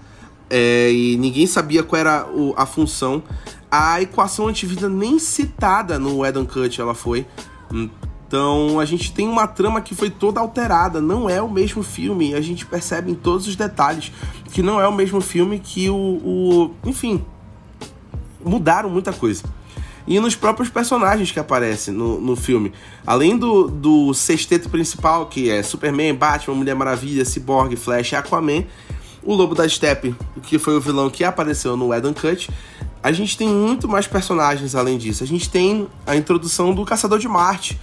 [0.49, 3.23] é, e ninguém sabia qual era o- a função.
[3.71, 7.27] A equação antivida nem citada no Eden Cut ela foi.
[8.31, 12.33] Então a gente tem uma trama que foi toda alterada, não é o mesmo filme.
[12.33, 14.13] A gente percebe em todos os detalhes
[14.53, 17.25] que não é o mesmo filme que o, o enfim,
[18.45, 19.43] mudaram muita coisa.
[20.07, 22.73] E nos próprios personagens que aparecem no, no filme.
[23.05, 28.63] Além do, do sexteto principal, que é Superman, Batman, Mulher Maravilha, Cyborg, Flash e Aquaman,
[29.25, 30.15] o Lobo da Steppe,
[30.45, 32.49] que foi o vilão que apareceu no Eden Cut,
[33.03, 35.25] a gente tem muito mais personagens além disso.
[35.25, 37.77] A gente tem a introdução do Caçador de Marte,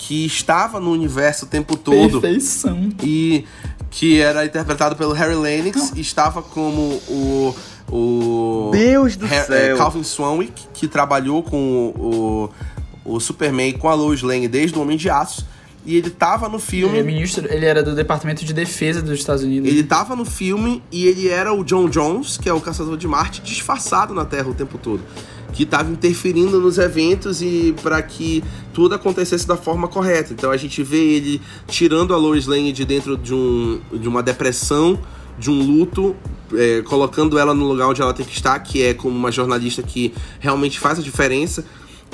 [0.00, 2.88] que estava no universo o tempo todo Perfeição.
[3.02, 3.44] e
[3.90, 7.54] que era interpretado pelo Harry Lennox estava como o
[7.92, 9.54] o Deus do céu.
[9.54, 12.50] é, Calvin Swanwick que trabalhou com o,
[13.04, 15.46] o, o Superman e com a Lois Lane desde o Homem de Aço
[15.84, 19.18] e ele tava no Ele, é filme ministro, ele era do Departamento de Defesa dos
[19.18, 19.68] Estados Unidos.
[19.68, 23.08] ele tava no filme e ele era o John Jones, que é o caçador de
[23.08, 25.02] Marte, disfarçado na Terra o tempo todo.
[25.52, 28.42] Que tava interferindo nos eventos e para que
[28.72, 30.32] tudo acontecesse da forma correta.
[30.32, 34.22] Então a gente vê ele tirando a Lois Lane de dentro de, um, de uma
[34.22, 34.98] depressão,
[35.38, 36.14] de um luto,
[36.54, 39.82] é, colocando ela no lugar onde ela tem que estar, que é como uma jornalista
[39.82, 41.64] que realmente faz a diferença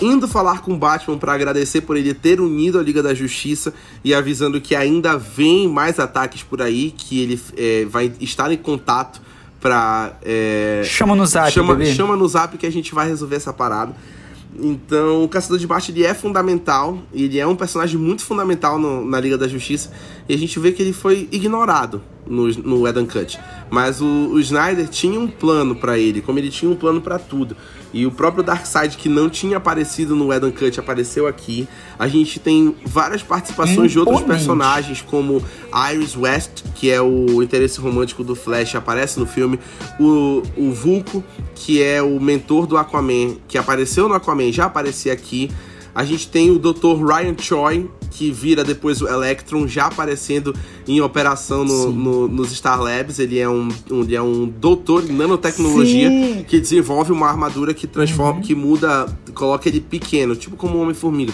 [0.00, 3.72] indo falar com Batman para agradecer por ele ter unido a Liga da Justiça
[4.04, 8.56] e avisando que ainda vem mais ataques por aí, que ele é, vai estar em
[8.58, 9.20] contato
[9.66, 10.12] para
[10.84, 11.92] Chama no zap, chama, bebê.
[11.92, 13.92] chama no Zap que a gente vai resolver essa parada.
[14.58, 19.04] Então, o Caçador de Bate ele é fundamental, ele é um personagem muito fundamental no,
[19.04, 19.90] na Liga da Justiça,
[20.28, 23.38] e a gente vê que ele foi ignorado no, no Eden Cut.
[23.70, 27.18] Mas o, o Snyder tinha um plano para ele, como ele tinha um plano para
[27.18, 27.56] tudo.
[27.92, 31.66] E o próprio Darkseid, que não tinha aparecido no Eden Cut, apareceu aqui.
[31.98, 35.42] A gente tem várias participações de outros personagens, como
[35.92, 39.58] Iris West, que é o interesse romântico do Flash, aparece no filme.
[39.98, 41.24] O, o Vulco,
[41.54, 45.50] que é o mentor do Aquaman, que apareceu no Aquaman, já aparecia aqui.
[45.94, 47.02] A gente tem o Dr.
[47.02, 50.56] Ryan Choi, que vira depois o Electron, já aparecendo
[50.88, 53.18] em operação no, no, nos Star Labs.
[53.18, 56.44] Ele é um, um, ele é um doutor em nanotecnologia Sim.
[56.48, 58.40] que desenvolve uma armadura que transforma, uhum.
[58.40, 61.32] que muda, coloca ele pequeno, tipo como um Homem-Formiga.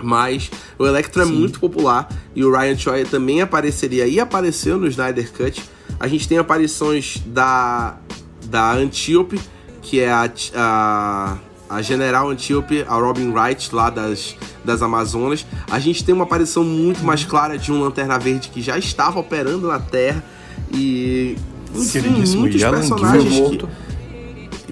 [0.00, 4.86] Mas o Electro é muito popular e o Ryan Choi também apareceria e apareceu no
[4.86, 5.60] Snyder Cut.
[5.98, 7.98] A gente tem aparições da,
[8.44, 9.40] da Antiope,
[9.82, 11.38] que é a, a
[11.74, 15.44] a General Antiope, a Robin Wright lá das, das Amazonas.
[15.68, 19.18] A gente tem uma aparição muito mais clara de um Lanterna Verde que já estava
[19.18, 20.24] operando na Terra.
[20.72, 21.36] E
[21.74, 23.40] enfim, muitos personagens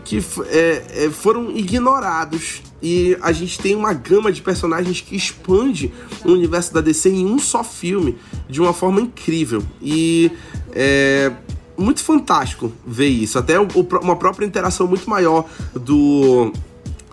[0.04, 2.62] que, que é, é, foram ignorados.
[2.80, 5.92] E a gente tem uma gama de personagens que expande
[6.24, 8.16] o universo da DC em um só filme
[8.48, 9.62] de uma forma incrível.
[9.80, 10.30] E
[10.70, 11.32] é
[11.76, 13.38] muito fantástico ver isso.
[13.38, 13.66] Até o,
[14.02, 16.52] uma própria interação muito maior do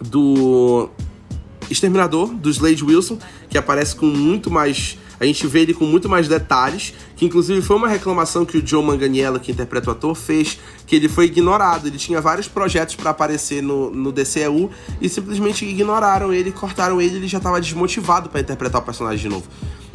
[0.01, 0.89] do
[1.69, 3.17] Exterminador, do Slade Wilson,
[3.49, 4.97] que aparece com muito mais.
[5.19, 8.65] A gente vê ele com muito mais detalhes, que inclusive foi uma reclamação que o
[8.65, 11.87] Joe Manganiello, que interpreta o ator, fez, que ele foi ignorado.
[11.87, 14.71] Ele tinha vários projetos para aparecer no, no DCEU
[15.01, 19.27] e simplesmente ignoraram ele, cortaram ele, ele já estava desmotivado para interpretar o personagem de
[19.27, 19.45] novo.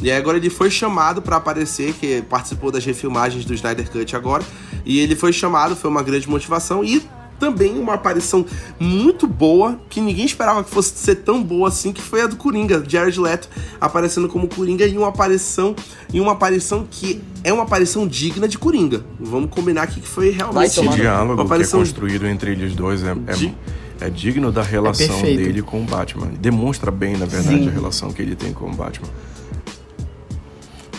[0.03, 4.45] E agora ele foi chamado para aparecer, que participou das refilmagens do Snyder Cut agora,
[4.85, 7.03] e ele foi chamado, foi uma grande motivação e
[7.39, 8.45] também uma aparição
[8.79, 12.37] muito boa, que ninguém esperava que fosse ser tão boa assim, que foi a do
[12.37, 13.49] Coringa, Jared Leto
[13.81, 15.75] aparecendo como Coringa em uma aparição,
[16.13, 19.05] em uma aparição que é uma aparição digna de Coringa.
[19.21, 21.81] Vamos combinar aqui que foi realmente Esse diálogo uma aparição...
[21.81, 25.83] que é construído entre eles dois é, é, é digno da relação é dele com
[25.83, 26.29] o Batman.
[26.41, 27.69] Demonstra bem, na verdade, Sim.
[27.69, 29.09] a relação que ele tem com o Batman.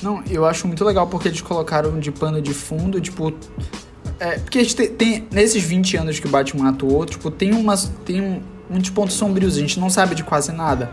[0.01, 3.33] Não, eu acho muito legal porque eles colocaram de pano de fundo, tipo,
[4.19, 7.53] é, porque a gente tem, tem, Nesses 20 anos que o Batman atuou, tipo, tem
[7.53, 7.91] umas.
[8.05, 10.89] Tem um, muitos pontos sombrios, a gente não sabe de quase nada.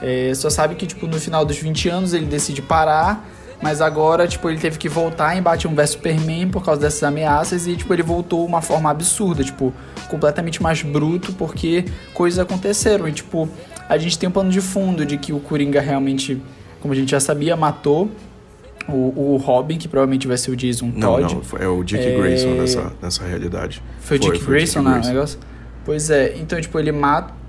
[0.00, 3.28] É, só sabe que, tipo, no final dos 20 anos ele decide parar,
[3.60, 7.66] mas agora, tipo, ele teve que voltar em Batman vs Superman por causa dessas ameaças
[7.66, 9.74] e, tipo, ele voltou uma forma absurda, tipo,
[10.08, 13.08] completamente mais bruto porque coisas aconteceram.
[13.08, 13.48] E, tipo,
[13.88, 16.40] a gente tem um pano de fundo de que o Coringa realmente,
[16.80, 18.10] como a gente já sabia, matou
[18.96, 21.34] o, o Robin, que provavelmente vai ser o Jason não, Todd.
[21.34, 22.16] Não, é o Dick é...
[22.16, 23.82] Grayson nessa, nessa realidade.
[24.00, 25.38] Foi, o Dick foi Grayson no negócio?
[25.84, 27.40] Pois é, então, tipo, ele mata...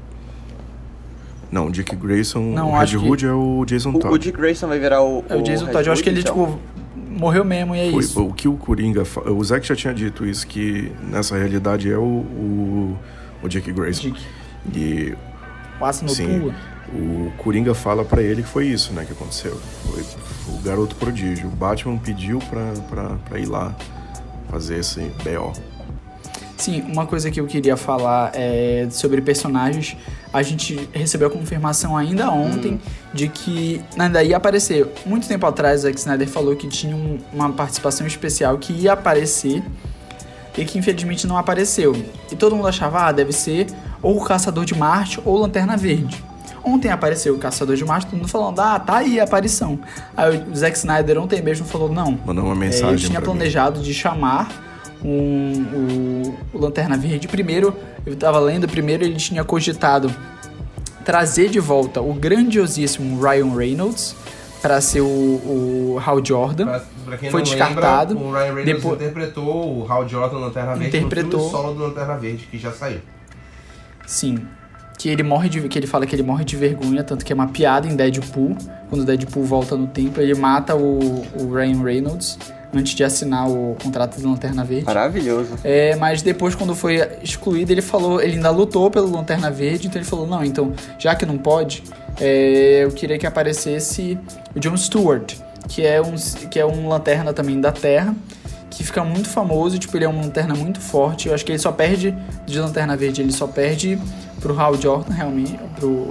[1.52, 3.30] Não, o Dick Grayson, não, o Red Hood que...
[3.30, 4.16] é o Jason Todd.
[4.16, 5.22] O Dick Grayson vai virar o.
[5.28, 5.86] É o Jason Todd.
[5.86, 6.34] Eu acho que ele, então.
[6.34, 6.60] tipo,
[6.96, 8.26] morreu mesmo e é Foi, isso.
[8.26, 9.04] O que o Coringa.
[9.04, 9.30] Fa...
[9.30, 12.98] O Zack já tinha dito isso, que nessa realidade é o, o,
[13.44, 14.12] o Dick Grayson.
[14.12, 14.22] Dick.
[14.74, 15.14] E.
[15.78, 16.54] Passa no sim,
[16.94, 19.58] o Coringa fala para ele que foi isso, né, que aconteceu.
[19.86, 20.04] Foi
[20.54, 21.48] o garoto prodígio.
[21.48, 23.76] O Batman pediu pra ir lá
[24.50, 25.54] fazer esse BO.
[26.58, 29.98] Sim, uma coisa que eu queria falar é sobre personagens.
[30.32, 32.80] A gente recebeu a confirmação ainda ontem hum.
[33.12, 34.88] de que ainda ia aparecer.
[35.04, 36.96] Muito tempo atrás, Zack Snyder falou que tinha
[37.34, 39.64] uma participação especial que ia aparecer
[40.56, 41.96] e que infelizmente não apareceu.
[42.32, 43.66] E todo mundo achava, ah, deve ser
[44.00, 46.24] ou o Caçador de Marte ou Lanterna Verde.
[46.64, 49.80] Ontem apareceu o Caçador de Marte, todo mundo falando, ah, tá aí a aparição.
[50.16, 52.20] Aí o Zack Snyder ontem mesmo falou, não.
[52.26, 52.90] Mandou uma mensagem.
[52.90, 53.86] É, eu tinha planejado mim.
[53.86, 54.50] de chamar
[55.04, 57.28] um, o, o Lanterna Verde.
[57.28, 60.14] Primeiro, eu tava lendo, primeiro ele tinha cogitado
[61.04, 64.16] trazer de volta o grandiosíssimo Ryan Reynolds
[64.62, 66.66] para ser o, o Hal Jordan.
[66.66, 68.14] Pra, pra foi descartado.
[68.14, 69.02] Lembra, o Ryan Reynolds Depois...
[69.02, 71.40] interpretou o Hal Jordan no Lanterna Verde interpretou...
[71.40, 73.00] no filme solo do Lanterna Verde, que já saiu.
[74.06, 74.46] Sim
[75.02, 77.36] que ele morre de que ele fala que ele morre de vergonha, tanto que é
[77.36, 78.56] uma piada em Deadpool,
[78.88, 82.38] quando Deadpool volta no tempo, ele mata o, o Ryan Reynolds
[82.72, 84.86] antes de assinar o contrato do Lanterna Verde.
[84.86, 85.56] Maravilhoso.
[85.64, 90.00] É, mas depois quando foi excluído, ele falou, ele ainda lutou pelo Lanterna Verde, então
[90.00, 91.82] ele falou: "Não, então, já que não pode,
[92.20, 94.20] é, eu queria que aparecesse
[94.56, 95.34] o John Stewart,
[95.68, 96.14] que é um
[96.48, 98.16] que é um lanterna também da Terra."
[98.72, 101.28] Que fica muito famoso, tipo, ele é uma lanterna muito forte.
[101.28, 102.16] Eu acho que ele só perde
[102.46, 104.00] de lanterna verde, ele só perde
[104.40, 106.10] pro Hal Jordan realmente, pro,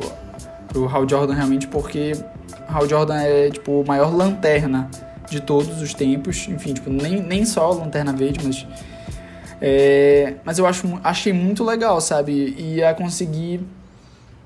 [0.68, 2.12] pro Hal Jordan realmente, porque
[2.68, 4.88] Hal Jordan é tipo o maior lanterna
[5.28, 8.66] de todos os tempos, enfim, tipo, nem, nem só lanterna verde, mas
[9.60, 12.54] é, mas eu acho, achei muito legal, sabe?
[12.56, 13.60] Ia conseguir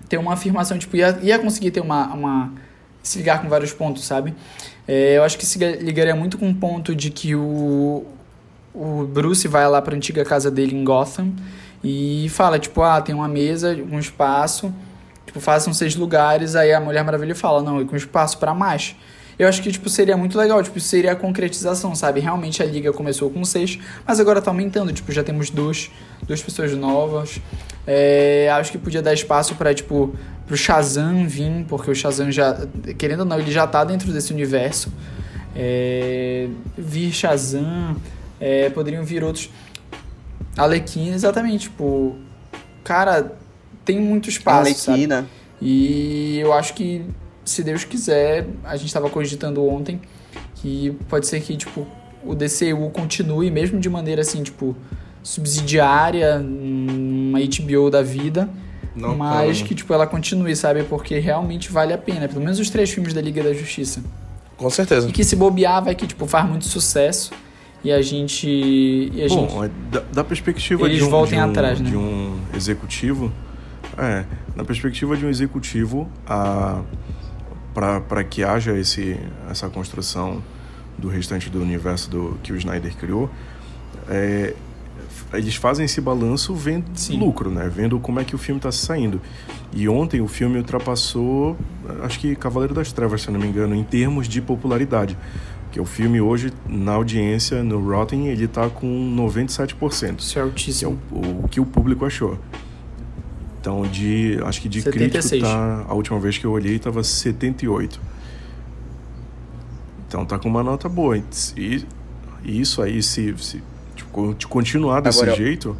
[0.08, 2.52] ter uma afirmação, tipo, ia, ia conseguir ter uma, uma.
[3.04, 4.34] Se ligar com vários pontos, sabe?
[4.88, 8.04] É, eu acho que se ligaria muito com o ponto de que o,
[8.74, 11.32] o Bruce vai lá pra antiga casa dele em Gotham
[11.82, 14.74] e fala, tipo, ah, tem uma mesa, um espaço,
[15.26, 18.96] tipo, façam seis lugares, aí a Mulher Maravilha fala, não, e com espaço para mais.
[19.38, 22.20] Eu acho que, tipo, seria muito legal, tipo, seria a concretização, sabe?
[22.20, 25.90] Realmente a liga começou com seis, mas agora tá aumentando, tipo, já temos dois,
[26.22, 27.40] duas pessoas novas.
[27.86, 30.14] É, acho que podia dar espaço para tipo,
[30.46, 32.66] pro Shazam vir, porque o Shazam já,
[32.98, 34.92] querendo ou não, ele já tá dentro desse universo.
[35.56, 37.96] É, vir Shazam,
[38.40, 39.50] é, poderiam vir outros.
[40.56, 42.16] Alequina, exatamente, tipo,
[42.82, 43.32] cara,
[43.84, 44.90] tem muito espaço.
[44.90, 45.16] Alequina.
[45.16, 45.28] Sabe?
[45.60, 47.04] E eu acho que
[47.44, 50.00] se Deus quiser, a gente estava cogitando ontem
[50.56, 51.86] que pode ser que tipo
[52.24, 54.74] o DCU continue mesmo de maneira assim, tipo,
[55.22, 58.48] subsidiária, uma HBO da vida,
[58.94, 60.84] Não, mas que tipo ela continue, sabe?
[60.84, 64.02] Porque realmente vale a pena, pelo menos os três filmes da Liga da Justiça.
[64.56, 65.08] Com certeza.
[65.08, 67.32] E que se bobear vai que tipo faz muito sucesso
[67.82, 71.44] e a gente e a Bom, gente, da, da perspectiva eles de um, voltem de
[71.44, 71.90] um, atrás, né?
[71.90, 73.32] de um executivo,
[73.98, 74.24] é,
[74.54, 76.82] na perspectiva de um executivo, a
[77.74, 79.18] para que haja esse,
[79.50, 80.40] essa construção
[80.96, 83.28] do restante do universo do, que o Snyder criou,
[84.08, 84.54] é,
[85.32, 87.18] eles fazem esse balanço vendo Sim.
[87.18, 87.70] lucro, né?
[87.74, 89.20] Vendo como é que o filme está saindo.
[89.72, 91.56] E ontem o filme ultrapassou,
[92.02, 95.16] acho que Cavaleiro das Trevas, se não me engano, em termos de popularidade.
[95.64, 100.20] Porque o filme hoje, na audiência, no Rotten, ele está com 97%.
[100.20, 100.98] Isso é altíssimo.
[101.10, 102.38] Que é o, o que o público achou.
[103.60, 105.30] Então, de, acho que de 76.
[105.30, 108.00] crítico tá, a última vez que eu olhei estava 78.
[110.06, 111.16] Então tá com uma nota boa.
[111.56, 111.84] E,
[112.44, 113.62] e isso aí, se, se
[114.48, 115.76] continuar desse Agora, jeito,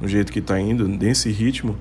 [0.00, 1.76] no jeito que tá indo, nesse ritmo,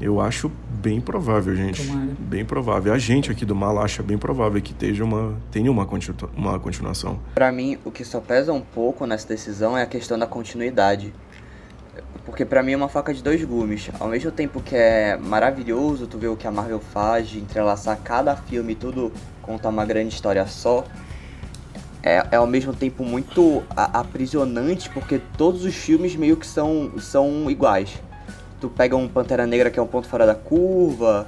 [0.00, 1.86] eu acho bem provável, gente.
[1.86, 2.10] Tomara.
[2.18, 2.92] Bem provável.
[2.92, 6.58] A gente aqui do Mal acha bem provável que esteja uma, tenha uma, continu, uma
[6.58, 7.20] continuação.
[7.34, 11.14] Para mim, o que só pesa um pouco nessa decisão é a questão da continuidade.
[12.24, 13.90] Porque para mim é uma faca de dois gumes.
[14.00, 17.98] Ao mesmo tempo que é maravilhoso tu ver o que a Marvel faz de entrelaçar
[18.02, 20.84] cada filme e tudo contar uma grande história só,
[22.04, 27.50] é, é ao mesmo tempo muito aprisionante porque todos os filmes meio que são, são
[27.50, 27.94] iguais.
[28.60, 31.26] Tu pega um Pantera Negra que é um ponto fora da curva,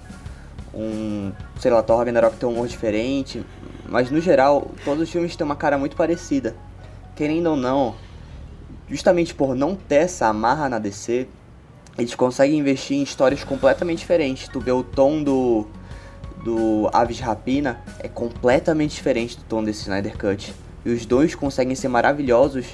[0.75, 3.43] um, sei lá, Thor Ragnarok tem um humor diferente,
[3.89, 6.55] mas no geral todos os filmes têm uma cara muito parecida.
[7.15, 7.95] Querendo ou não,
[8.87, 11.27] justamente por não ter essa amarra na DC,
[11.97, 14.47] eles conseguem investir em histórias completamente diferentes.
[14.49, 15.67] Tu vê o tom do,
[16.45, 20.66] do Aves Rapina é completamente diferente do tom desse Snyder Cut.
[20.87, 22.65] E os dois conseguem ser maravilhosos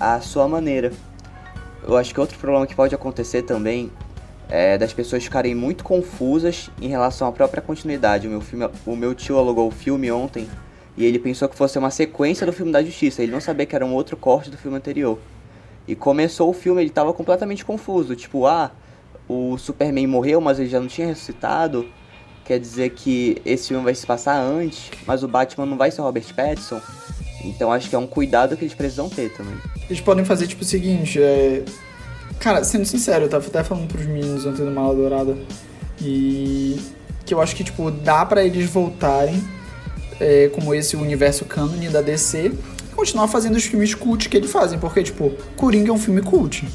[0.00, 0.92] à sua maneira.
[1.86, 3.92] Eu acho que outro problema que pode acontecer também
[4.48, 8.26] é das pessoas ficarem muito confusas em relação à própria continuidade.
[8.26, 10.48] O meu, filme, o meu tio alugou o filme ontem
[10.96, 13.22] e ele pensou que fosse uma sequência do filme da Justiça.
[13.22, 15.16] Ele não sabia que era um outro corte do filme anterior.
[15.86, 18.16] E começou o filme, ele estava completamente confuso.
[18.16, 18.72] Tipo, ah,
[19.28, 21.86] o Superman morreu, mas ele já não tinha ressuscitado.
[22.44, 26.00] Quer dizer que esse filme vai se passar antes, mas o Batman não vai ser
[26.00, 26.80] Robert Pattinson.
[27.44, 29.54] Então acho que é um cuidado que eles precisam ter também.
[29.88, 31.64] Eles podem fazer tipo o seguinte, é...
[32.38, 35.36] Cara, sendo sincero, eu tava até falando pros meninos ontem do Mala Dourada.
[36.00, 36.78] E
[37.28, 39.42] que eu acho que, tipo, dá para eles voltarem
[40.18, 42.52] é, como esse universo cânone da DC
[42.90, 46.22] e continuar fazendo os filmes cult que eles fazem, porque, tipo, Coringa é um filme
[46.22, 46.66] cult.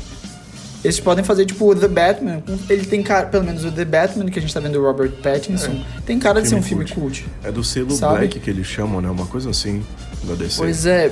[0.84, 2.44] Eles podem fazer, tipo, The Batman.
[2.70, 5.12] Ele tem cara, pelo menos o The Batman que a gente tá vendo do Robert
[5.22, 6.02] Pattinson, é.
[6.06, 7.26] tem cara de ser um filme cult.
[7.44, 8.20] É do selo sabe?
[8.20, 9.10] Black que eles chamam, né?
[9.10, 9.84] Uma coisa assim,
[10.24, 10.58] da DC.
[10.58, 11.12] Pois é,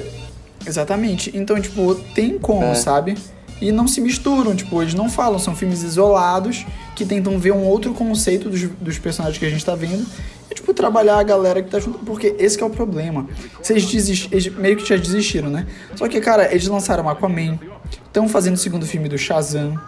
[0.66, 1.32] exatamente.
[1.34, 2.76] Então, tipo, tem como, é.
[2.76, 3.16] sabe?
[3.62, 6.66] E não se misturam, tipo, eles não falam, são filmes isolados
[6.96, 10.06] que tentam ver um outro conceito dos, dos personagens que a gente tá vendo
[10.52, 12.00] e, tipo, trabalhar a galera que tá junto.
[12.00, 13.26] Porque esse é o problema.
[13.62, 14.28] Vocês desist...
[14.32, 15.66] eles meio que já desistiram, né?
[15.96, 17.58] Só que, cara, eles lançaram Aquaman,
[18.06, 19.80] estão fazendo o segundo filme do Shazam.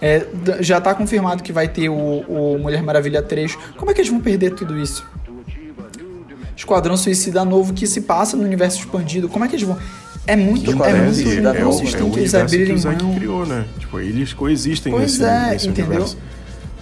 [0.00, 0.26] É,
[0.60, 3.56] já tá confirmado que vai ter o, o Mulher Maravilha 3.
[3.76, 5.06] Como é que eles vão perder tudo isso?
[6.56, 9.28] Esquadrão Suicida Novo que se passa no universo expandido.
[9.28, 9.76] Como é que eles vão.
[10.26, 13.64] É muito, é parece, muito, é, é, o, é o universo que o criou, né?
[13.78, 16.16] Tipo, eles coexistem pois nesse, é, nesse universo.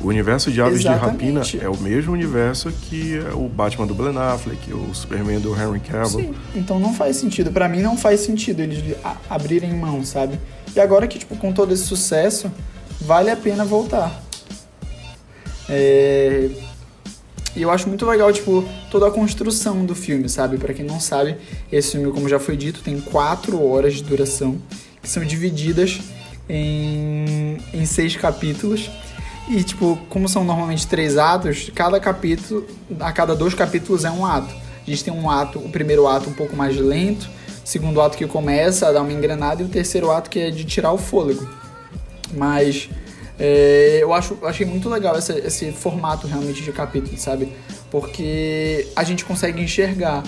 [0.05, 1.33] O universo de Aves Exatamente.
[1.33, 5.55] de Rapina é o mesmo universo que o Batman do Ben Affleck, o Superman do
[5.59, 6.21] Henry Cavill.
[6.21, 7.51] Sim, então não faz sentido.
[7.51, 8.97] para mim não faz sentido eles
[9.31, 10.39] abrirem mão, sabe?
[10.77, 12.53] E agora que, tipo, com todo esse sucesso,
[13.01, 14.23] vale a pena voltar.
[15.71, 16.51] É...
[17.57, 20.59] E eu acho muito legal, tipo, toda a construção do filme, sabe?
[20.59, 21.39] Para quem não sabe,
[21.73, 24.59] esse filme, como já foi dito, tem quatro horas de duração,
[25.01, 25.99] que são divididas
[26.47, 28.91] em, em seis capítulos.
[29.49, 32.67] E, tipo, como são normalmente três atos, cada capítulo,
[32.99, 34.55] a cada dois capítulos é um ato.
[34.87, 37.29] A gente tem um ato, o primeiro ato um pouco mais lento,
[37.65, 40.51] o segundo ato que começa a dar uma engrenada e o terceiro ato que é
[40.51, 41.49] de tirar o fôlego.
[42.35, 42.89] Mas
[43.39, 47.53] é, eu acho, achei muito legal esse, esse formato realmente de capítulo, sabe?
[47.91, 50.23] Porque a gente consegue enxergar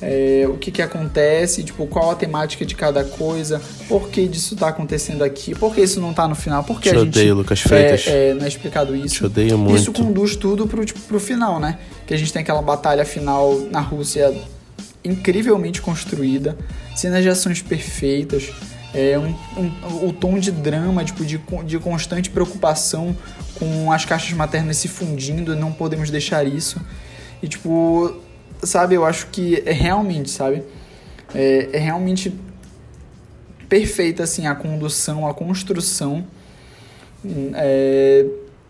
[0.00, 4.54] é, o que, que acontece, tipo, qual a temática de cada coisa, por que disso
[4.54, 7.08] tá acontecendo aqui, por que isso não tá no final, por que Te a gente
[7.08, 8.06] odeio, Lucas Freitas.
[8.06, 9.16] É, é, não é explicado isso.
[9.16, 9.76] Te odeio muito.
[9.76, 11.78] Isso conduz tudo pro, tipo, pro final, né?
[12.06, 14.34] Que a gente tem aquela batalha final na Rússia
[15.04, 16.56] incrivelmente construída,
[16.94, 18.50] cenas de ações perfeitas,
[18.92, 23.16] é, um, um, o tom de drama, tipo, de, de constante preocupação
[23.58, 26.80] com as caixas maternas se fundindo, não podemos deixar isso.
[27.42, 28.16] E, tipo,
[28.62, 30.62] sabe, eu acho que é realmente, sabe,
[31.34, 32.34] é, é realmente
[33.68, 36.24] perfeita, assim, a condução, a construção.
[37.54, 38.24] É,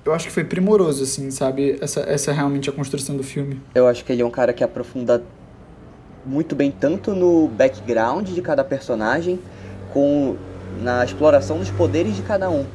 [0.05, 3.61] eu acho que foi primoroso, assim, sabe, essa, essa é realmente a construção do filme.
[3.75, 5.23] Eu acho que ele é um cara que aprofunda
[6.25, 9.39] muito bem tanto no background de cada personagem,
[9.93, 10.37] com
[10.81, 12.67] na exploração dos poderes de cada um.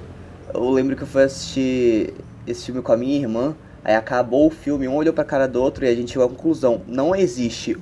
[0.53, 2.13] Eu lembro que eu fui assistir
[2.47, 5.61] esse filme com a minha irmã, aí acabou o filme, um olhou pra cara do
[5.61, 7.77] outro e a gente chegou à conclusão: não existe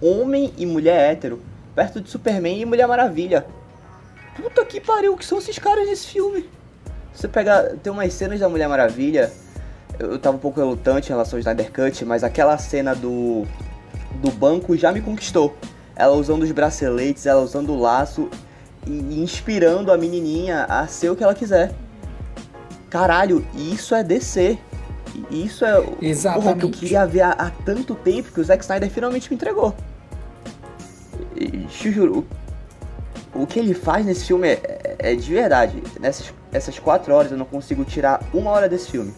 [0.00, 1.40] homem e mulher hétero
[1.78, 3.46] perto de Superman e Mulher Maravilha.
[4.34, 6.48] Puta que pariu, que são esses caras nesse filme?
[7.14, 7.76] Você pega.
[7.80, 9.32] Tem umas cenas da Mulher Maravilha.
[9.96, 13.46] Eu tava um pouco relutante em relação ao Snyder Cut, mas aquela cena do.
[14.16, 15.56] do banco já me conquistou.
[15.94, 18.28] Ela usando os braceletes, ela usando o laço
[18.84, 21.72] e inspirando a menininha a ser o que ela quiser.
[22.90, 24.58] Caralho, isso é DC.
[25.30, 26.50] Isso é Exatamente.
[26.50, 29.36] o que eu queria ver há, há, tanto tempo que o Zack Snyder finalmente me
[29.36, 29.74] entregou.
[31.36, 32.26] E, juro,
[33.34, 34.60] o, o que ele faz nesse filme é,
[34.98, 35.82] é, é, de verdade.
[36.00, 39.12] Nessas essas quatro horas eu não consigo tirar uma hora desse filme.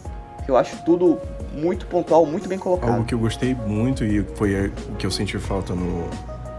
[0.47, 1.19] Eu acho tudo
[1.53, 2.91] muito pontual, muito bem colocado.
[2.91, 6.09] Algo que eu gostei muito e foi o que eu senti falta no,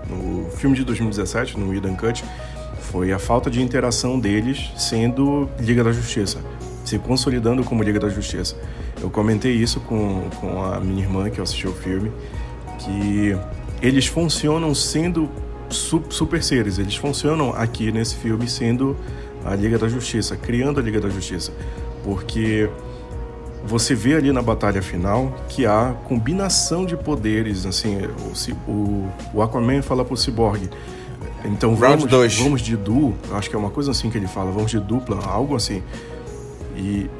[0.09, 2.25] no filme de 2017, no Eden Cut,
[2.79, 6.39] foi a falta de interação deles sendo Liga da Justiça,
[6.85, 8.57] se consolidando como Liga da Justiça.
[9.03, 12.13] Eu comentei isso com, com a minha irmã que assistiu o filme,
[12.79, 13.37] que
[13.83, 15.29] eles funcionam sendo
[15.69, 18.97] super seres, eles funcionam aqui nesse filme sendo
[19.45, 21.53] a Liga da Justiça, criando a Liga da Justiça,
[22.05, 22.71] porque
[23.67, 28.03] você vê ali na batalha final que há combinação de poderes, assim,
[28.67, 30.71] o, o, o Aquaman fala pro Cyborg,
[31.45, 32.39] então vamos, dois.
[32.39, 35.19] vamos de duo, acho que é uma coisa assim que ele fala, vamos de dupla,
[35.27, 35.83] algo assim.
[36.77, 37.11] E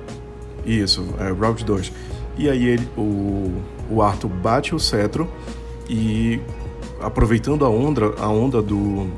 [0.65, 1.93] isso, é Round 2.
[2.39, 5.29] E aí ele, o, o Arthur bate o cetro
[5.89, 6.41] e
[7.01, 9.09] aproveitando a onda, a onda do,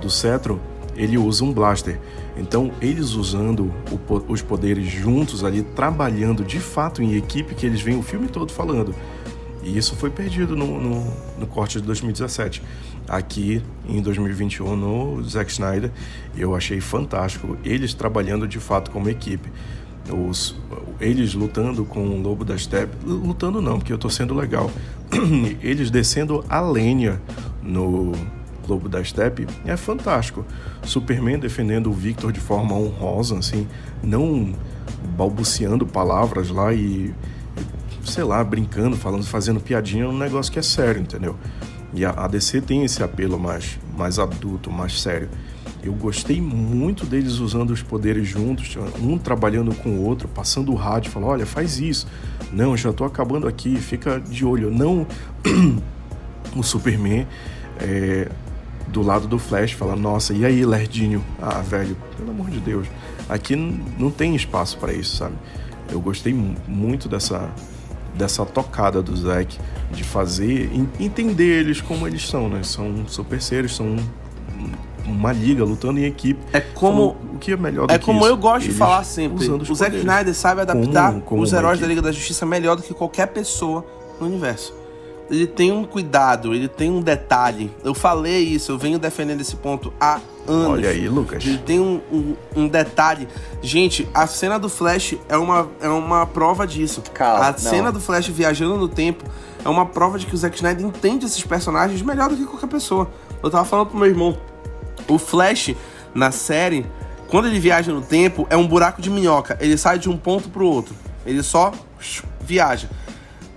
[0.00, 0.60] do cetro,
[0.94, 1.98] ele usa um blaster.
[2.36, 7.80] Então, eles usando o, os poderes juntos ali, trabalhando de fato em equipe, que eles
[7.80, 8.94] vêm o filme todo falando.
[9.62, 12.62] E isso foi perdido no, no, no corte de 2017
[13.08, 15.90] aqui em 2021 no Zack Snyder.
[16.36, 19.48] Eu achei fantástico eles trabalhando de fato como equipe.
[20.10, 20.56] Os,
[21.00, 24.70] eles lutando com o Lobo da Steppe, lutando não, porque eu tô sendo legal.
[25.62, 27.20] Eles descendo a lenha
[27.62, 28.12] no
[28.66, 30.44] Lobo da Steppe é fantástico.
[30.82, 33.66] Superman defendendo o Victor de forma honrosa, assim,
[34.02, 34.54] não
[35.16, 37.14] balbuciando palavras lá e
[38.04, 41.36] sei lá, brincando, falando, fazendo piadinha, é um negócio que é sério, entendeu?
[41.94, 45.28] E a, a DC tem esse apelo mais, mais adulto, mais sério.
[45.82, 50.76] Eu gostei muito deles usando os poderes juntos, um trabalhando com o outro, passando o
[50.76, 52.06] rádio, falando, olha, faz isso.
[52.52, 54.70] Não, já tô acabando aqui, fica de olho.
[54.70, 55.06] Não
[56.54, 57.26] o Superman
[57.80, 58.28] é,
[58.88, 61.24] do lado do Flash fala, nossa, e aí, Lerdinho?
[61.40, 62.86] Ah, velho, pelo amor de Deus.
[63.28, 65.34] Aqui não tem espaço para isso, sabe?
[65.90, 66.32] Eu gostei
[66.68, 67.50] muito dessa,
[68.14, 69.58] dessa tocada do Zack
[69.90, 70.70] de fazer,
[71.00, 72.62] entender eles como eles são, né?
[72.62, 73.96] São super seres, são
[75.06, 76.40] uma liga lutando em equipe.
[76.52, 78.28] É como o que é melhor do É que como isso?
[78.28, 79.48] eu gosto Eles de falar sempre.
[79.50, 82.82] O Zack Snyder sabe adaptar como, como os heróis da Liga da Justiça melhor do
[82.82, 83.84] que qualquer pessoa
[84.20, 84.74] no universo.
[85.30, 87.70] Ele tem um cuidado, ele tem um detalhe.
[87.82, 90.72] Eu falei isso, eu venho defendendo esse ponto há anos.
[90.72, 91.46] Olha aí, Lucas.
[91.46, 93.26] Ele tem um, um, um detalhe.
[93.62, 97.02] Gente, a cena do Flash é uma, é uma prova disso.
[97.14, 97.58] Calma, a não.
[97.58, 99.24] cena do Flash viajando no tempo
[99.64, 102.66] é uma prova de que o Zack Snyder entende esses personagens melhor do que qualquer
[102.68, 103.08] pessoa.
[103.42, 104.36] Eu tava falando pro meu irmão,
[105.08, 105.74] o Flash
[106.14, 106.86] na série,
[107.28, 109.56] quando ele viaja no tempo, é um buraco de minhoca.
[109.60, 110.94] Ele sai de um ponto pro outro.
[111.24, 111.72] Ele só
[112.40, 112.88] viaja.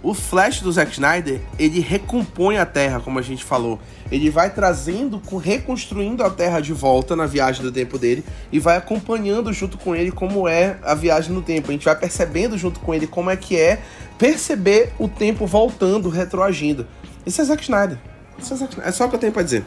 [0.06, 3.80] O Flash do Zack Snyder, ele recompõe a Terra, como a gente falou.
[4.12, 8.78] Ele vai trazendo, reconstruindo a Terra de volta na viagem do tempo dele e vai
[8.78, 11.70] acompanhando junto com ele como é a viagem no tempo.
[11.70, 13.82] A gente vai percebendo junto com ele como é que é
[14.16, 16.86] perceber o tempo voltando, retroagindo.
[17.26, 17.98] Isso é Zack Snyder.
[18.38, 18.90] Isso é, Zack Snyder.
[18.90, 19.66] é só o que eu tenho pra dizer.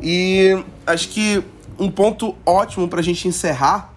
[0.00, 1.42] E acho que
[1.78, 3.92] um ponto ótimo pra gente encerrar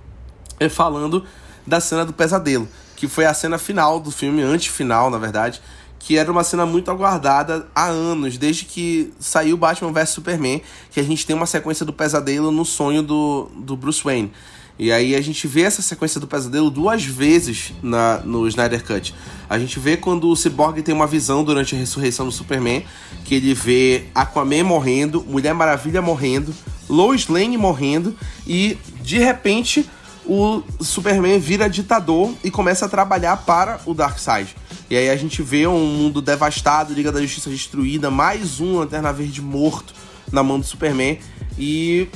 [0.60, 1.26] é falando
[1.66, 2.68] da cena do pesadelo
[2.98, 5.62] que foi a cena final do filme, antes-final, na verdade,
[6.00, 11.00] que era uma cena muito aguardada há anos, desde que saiu Batman vs Superman, que
[11.00, 14.34] a gente tem uma sequência do pesadelo no sonho do, do Bruce Wayne.
[14.80, 19.14] E aí a gente vê essa sequência do pesadelo duas vezes na, no Snyder Cut.
[19.50, 22.86] A gente vê quando o Cyborg tem uma visão durante a ressurreição do Superman,
[23.26, 26.54] que ele vê Aquaman morrendo, Mulher Maravilha morrendo,
[26.88, 28.16] Lois Lane morrendo
[28.46, 29.90] e de repente
[30.26, 34.56] o Superman vira ditador e começa a trabalhar para o Darkseid.
[34.90, 39.12] E aí a gente vê um mundo devastado, Liga da Justiça destruída, mais um Lanterna
[39.12, 39.94] Verde morto
[40.32, 41.20] na mão do Superman
[41.58, 42.08] e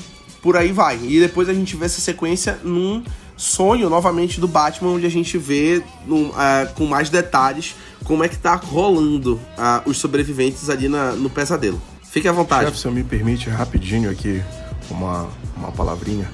[0.41, 0.99] por aí vai.
[1.01, 3.03] E depois a gente vê essa sequência num
[3.37, 8.37] sonho novamente do Batman, onde a gente vê uh, com mais detalhes como é que
[8.37, 11.81] tá rolando uh, os sobreviventes ali na, no pesadelo.
[12.03, 12.65] Fique à vontade.
[12.65, 14.43] Chefe, se eu me permite rapidinho aqui
[14.89, 16.29] uma, uma palavrinha.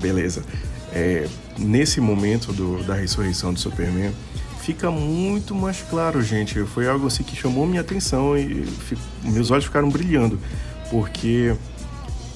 [0.00, 0.42] Beleza.
[0.92, 1.28] É,
[1.58, 4.12] nesse momento do, da ressurreição do Superman,
[4.60, 6.64] fica muito mais claro, gente.
[6.64, 10.38] Foi algo assim que chamou minha atenção e fico, meus olhos ficaram brilhando,
[10.90, 11.54] porque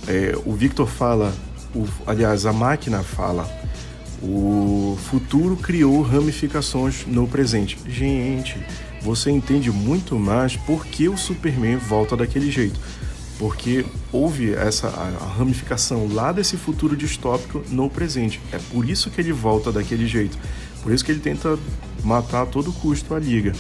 [0.09, 1.33] é, o Victor fala,
[1.75, 3.49] o, aliás, a máquina fala,
[4.23, 7.79] o futuro criou ramificações no presente.
[7.87, 8.57] Gente,
[9.03, 12.81] você entende muito mais por que o Superman volta daquele jeito
[13.39, 18.41] porque houve essa a, ramificação lá desse futuro distópico no presente.
[18.53, 20.39] É por isso que ele volta daquele jeito.
[20.83, 21.59] Por isso que ele tenta
[22.03, 23.53] matar a todo custo a Liga.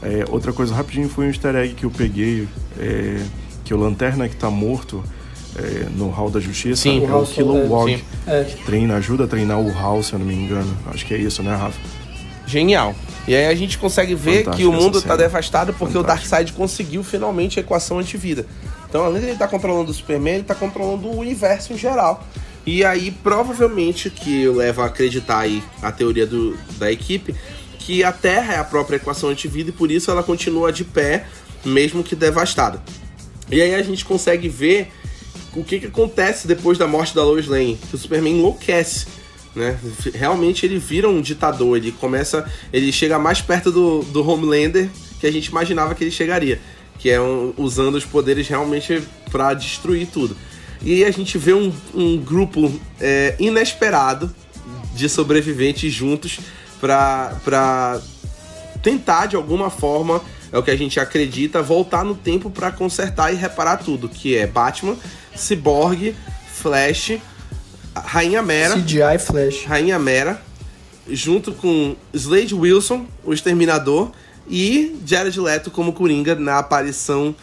[0.00, 3.22] É, outra coisa rapidinho foi um easter egg que eu peguei, é,
[3.64, 5.02] que o Lanterna que tá morto
[5.56, 8.04] é, no Hall da Justiça sim, é o Kilowog.
[8.26, 8.44] É.
[8.44, 10.76] Que treina, ajuda a treinar o Hall, se eu não me engano.
[10.86, 11.78] Acho que é isso, né, Rafa?
[12.46, 12.94] Genial.
[13.26, 16.26] E aí a gente consegue ver Fantástico que o mundo está devastado porque Fantástico.
[16.26, 18.46] o Darkseid conseguiu finalmente a equação antivida.
[18.88, 21.76] Então, além de ele estar tá controlando o Superman, ele está controlando o universo em
[21.76, 22.26] geral.
[22.64, 27.34] E aí, provavelmente, que leva a acreditar aí a teoria do, da equipe,
[27.78, 31.26] que a Terra é a própria equação antivida e por isso ela continua de pé,
[31.64, 32.82] mesmo que devastada.
[33.50, 34.90] E aí a gente consegue ver
[35.54, 39.06] o que, que acontece depois da morte da Lois Lane, que o Superman enlouquece.
[39.54, 39.78] Né?
[40.14, 42.50] Realmente ele vira um ditador, ele começa.
[42.72, 44.88] Ele chega mais perto do, do Homelander
[45.18, 46.60] que a gente imaginava que ele chegaria
[46.98, 50.36] que é um, usando os poderes realmente para destruir tudo.
[50.82, 54.34] E a gente vê um, um grupo é, inesperado
[54.94, 56.40] de sobreviventes juntos
[56.80, 58.00] para
[58.82, 60.20] tentar de alguma forma,
[60.52, 64.36] é o que a gente acredita, voltar no tempo para consertar e reparar tudo, que
[64.36, 64.96] é Batman,
[65.38, 66.14] Cyborg,
[66.52, 67.18] Flash,
[67.94, 70.40] Rainha Mera, CGI Flash, Rainha Mera,
[71.08, 74.10] junto com Slade Wilson, o Exterminador
[74.48, 77.34] e Jared Leto como Coringa na aparição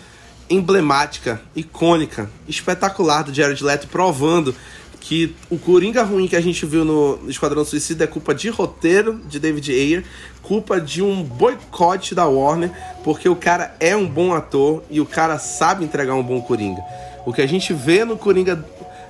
[0.50, 4.56] emblemática, icônica, espetacular do Jared Leto, provando
[5.00, 9.22] que o Coringa ruim que a gente viu no Esquadrão Suicida é culpa de roteiro
[9.28, 10.04] de David Ayer,
[10.41, 12.72] culpa de um boicote da Warner,
[13.04, 16.82] porque o cara é um bom ator e o cara sabe entregar um bom Coringa.
[17.26, 18.64] O que a gente vê no Coringa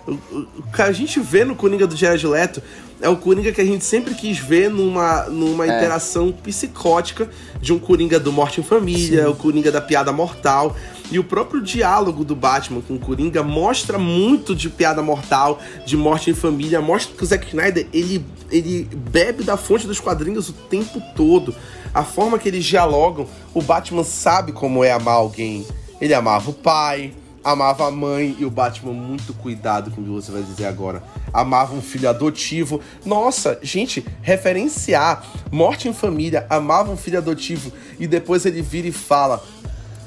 [0.07, 2.61] o que a gente vê no Coringa do Jared Leto
[3.01, 5.78] é o Coringa que a gente sempre quis ver numa, numa é.
[5.78, 7.28] interação psicótica
[7.59, 9.30] de um Coringa do Morte em Família, Sim.
[9.30, 10.76] o Coringa da Piada Mortal.
[11.11, 15.97] E o próprio diálogo do Batman com o Coringa mostra muito de piada mortal, de
[15.97, 20.49] morte em família, mostra que o Zack Snyder, ele, ele bebe da fonte dos quadrinhos
[20.49, 21.53] o tempo todo.
[21.93, 25.66] A forma que eles dialogam, o Batman sabe como é amar alguém.
[26.01, 27.13] Ele amava o pai,
[27.45, 31.03] amava a mãe e o Batman, muito cuidado com o que você vai dizer agora.
[31.31, 32.81] Amava um filho adotivo.
[33.05, 38.91] Nossa, gente, referenciar morte em família, amava um filho adotivo e depois ele vira e
[38.91, 39.43] fala: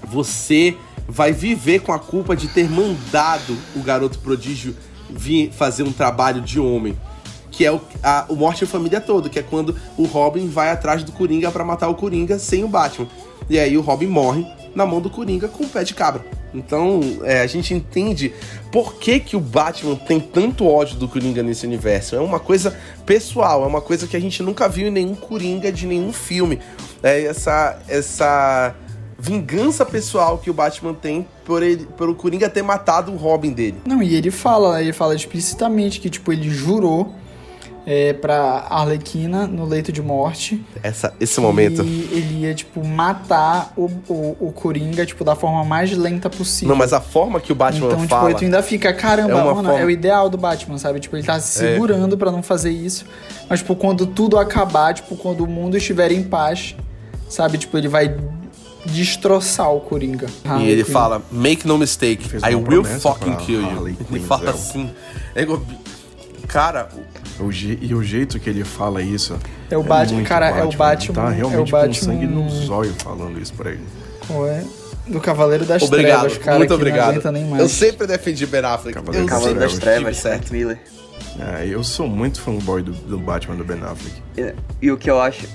[0.09, 0.76] Você
[1.07, 4.74] vai viver com a culpa de ter mandado o garoto prodígio
[5.09, 6.99] vir fazer um trabalho de homem.
[7.53, 10.70] Que é o, a, o Morte em Família todo, que é quando o Robin vai
[10.70, 13.09] atrás do Coringa para matar o Coringa sem o Batman.
[13.49, 16.38] E aí o Robin morre na mão do Coringa com o pé de cabra.
[16.55, 18.32] Então é, a gente entende
[18.72, 22.16] por que, que o Batman tem tanto ódio do Coringa nesse universo.
[22.16, 25.70] É uma coisa pessoal, é uma coisa que a gente nunca viu em nenhum Coringa
[25.70, 26.59] de nenhum filme.
[27.03, 28.74] É essa, essa
[29.18, 33.53] vingança pessoal que o Batman tem por ele, por o Coringa ter matado o Robin
[33.53, 33.76] dele.
[33.84, 37.14] Não, e ele fala, ele fala explicitamente que tipo ele jurou
[37.91, 40.62] é, pra Arlequina no leito de morte.
[40.82, 41.82] Essa, esse momento.
[41.82, 46.68] E ele ia, tipo, matar o, o, o Coringa, tipo, da forma mais lenta possível.
[46.68, 48.28] Não, mas a forma que o Batman então, fala...
[48.28, 51.01] tipo, tu ainda fica, caramba, É mano, forma- é o ideal do Batman, sabe?
[51.01, 53.07] Tipo, ele tá se segurando pra não fazer isso.
[53.49, 56.76] Mas, tipo, quando tudo acabar, tipo, quando o mundo estiver em paz,
[57.26, 57.57] sabe?
[57.57, 58.14] Tipo, ele vai
[58.84, 60.26] destroçar o Coringa.
[60.61, 63.70] E ele fala, make no mistake, I will fucking kill you.
[63.70, 64.91] Harley Ele fala assim.
[65.34, 65.62] é igual-
[66.47, 66.89] Cara,
[67.41, 69.39] O je- e o jeito que ele fala isso.
[69.70, 72.26] É o Batman, muito cara, é o Batman- Tá é o realmente Batman- com sangue
[72.26, 73.84] no zóio falando isso pra ele.
[74.30, 74.64] Ué,
[75.07, 77.05] do Cavaleiro das obrigado, Trevas, cara, muito que obrigado.
[77.07, 77.62] não aguenta nem mais.
[77.62, 78.95] Eu sempre defendi Ben Affleck.
[78.95, 80.16] Cavaleiro eu Cavaleiro das Trevas.
[80.16, 80.53] Certo.
[80.53, 80.78] Miller.
[81.61, 84.16] É, eu sou muito fanboy do, do Batman do Ben Affleck.
[84.36, 84.55] E,
[84.86, 85.47] e o que eu acho.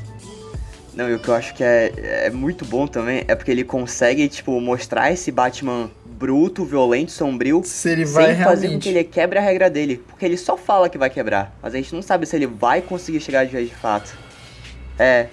[0.96, 1.92] Não, e o que eu acho que é,
[2.28, 7.62] é muito bom também é porque ele consegue, tipo, mostrar esse Batman bruto, violento, sombrio.
[7.66, 8.84] Se ele vai sem fazer com realmente.
[8.84, 9.98] que ele quebre a regra dele.
[10.08, 11.58] Porque ele só fala que vai quebrar.
[11.62, 14.18] Mas a gente não sabe se ele vai conseguir chegar de vez de fato.
[14.98, 15.28] É.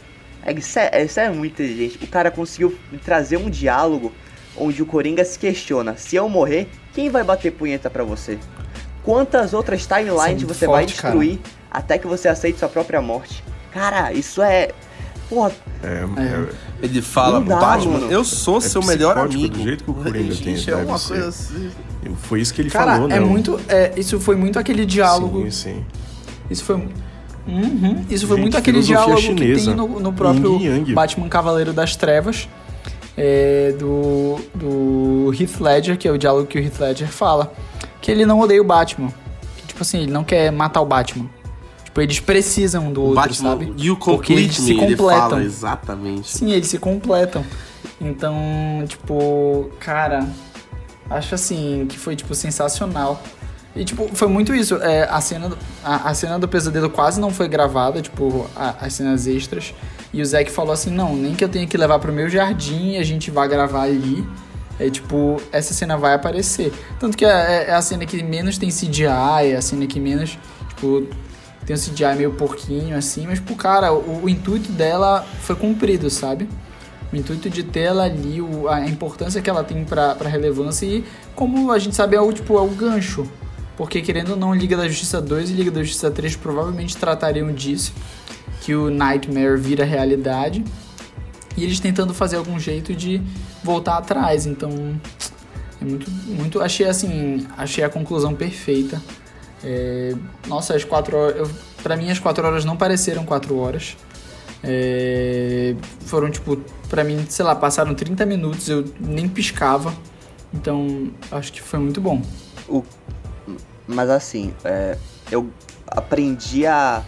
[0.44, 1.98] é isso, é isso é muito inteligente.
[2.02, 4.12] O cara conseguiu trazer um diálogo
[4.56, 8.38] onde o Coringa se questiona: se eu morrer, quem vai bater punheta pra você?
[9.04, 11.14] Quantas outras timelines Isso é você muito vai forte, cara.
[11.14, 11.38] destruir
[11.70, 13.42] até que você aceite sua própria morte?
[13.72, 14.70] Cara, isso é.
[15.30, 15.52] Porra,
[15.82, 16.22] É, É.
[16.22, 16.48] é-
[16.82, 18.10] Ele fala, dá, Batman, mano.
[18.12, 19.48] eu sou É seu melhor amigo.
[19.56, 21.08] do jeito que o Coringa tem, Gente, é uma ser.
[21.14, 21.70] coisa assim.
[22.16, 23.16] foi isso que ele Cara, falou, né?
[23.16, 23.58] é muito.
[23.68, 25.42] é, isso foi muito aquele diálogo.
[25.44, 25.84] Sim, sim.
[26.50, 26.76] Isso foi.
[27.46, 29.66] Uhum, isso foi Gente, muito aquele diálogo que chinesa.
[29.66, 30.92] tem no, no próprio Yang.
[30.92, 32.48] Batman Cavaleiro das Trevas.
[33.16, 37.52] é, do, do Heath Ledger, que é o diálogo que o Heath Ledger fala.
[38.00, 39.12] Que ele não odeia o Batman.
[39.58, 41.28] Que, tipo assim, ele não quer matar o Batman.
[42.00, 43.72] Tipo, eles precisam do O outro, Batman, sabe?
[43.78, 45.28] you Porque eles se ele completam.
[45.30, 46.28] fala exatamente.
[46.28, 47.44] Sim, eles se completam.
[48.00, 48.34] Então,
[48.88, 50.26] tipo, cara,
[51.08, 53.22] acho assim que foi tipo sensacional.
[53.76, 54.76] E tipo, foi muito isso.
[54.76, 58.74] É, a, cena, do- a, a cena do pesadelo quase não foi gravada, tipo, a-
[58.80, 59.74] as cenas extras.
[60.12, 62.96] E o Zack falou assim: não, nem que eu tenha que levar pro meu jardim,
[62.96, 64.26] a gente vai gravar ali.
[64.78, 66.72] É tipo, essa cena vai aparecer.
[66.98, 69.04] Tanto que é, é a cena que menos tem CGI,
[69.52, 70.38] é a cena que menos,
[70.70, 71.06] tipo,
[71.66, 76.08] tem um CGI meio porquinho assim, mas, tipo, cara, o, o intuito dela foi cumprido,
[76.10, 76.48] sabe?
[77.12, 80.86] O intuito de ter ela ali, o- a importância que ela tem pra, pra relevância
[80.86, 81.04] e,
[81.34, 83.28] como a gente sabe, é o, tipo, é o gancho.
[83.76, 87.52] Porque, querendo ou não, Liga da Justiça 2 e Liga da Justiça 3 provavelmente tratariam
[87.52, 87.92] disso,
[88.60, 90.62] que o Nightmare vira realidade.
[91.56, 93.20] E eles tentando fazer algum jeito de
[93.64, 94.70] voltar atrás, então...
[95.80, 96.60] É muito, muito...
[96.60, 99.00] Achei, assim, achei a conclusão perfeita.
[99.64, 100.14] É,
[100.46, 101.50] nossa, as quatro horas...
[101.82, 103.96] Pra mim, as quatro horas não pareceram quatro horas.
[104.62, 105.74] É,
[106.06, 106.56] foram, tipo,
[106.88, 109.94] pra mim, sei lá, passaram 30 minutos, eu nem piscava.
[110.52, 112.20] Então, acho que foi muito bom.
[112.68, 112.84] O-
[113.86, 114.96] Mas assim, é,
[115.32, 115.48] eu
[115.86, 117.02] aprendi a,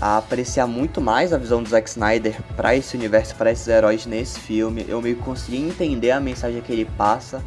[0.00, 4.06] a apreciar muito mais a visão do Zack Snyder pra esse universo, pra esses heróis
[4.06, 4.84] nesse filme.
[4.88, 7.42] Eu meio que consegui entender a mensagem que ele passa.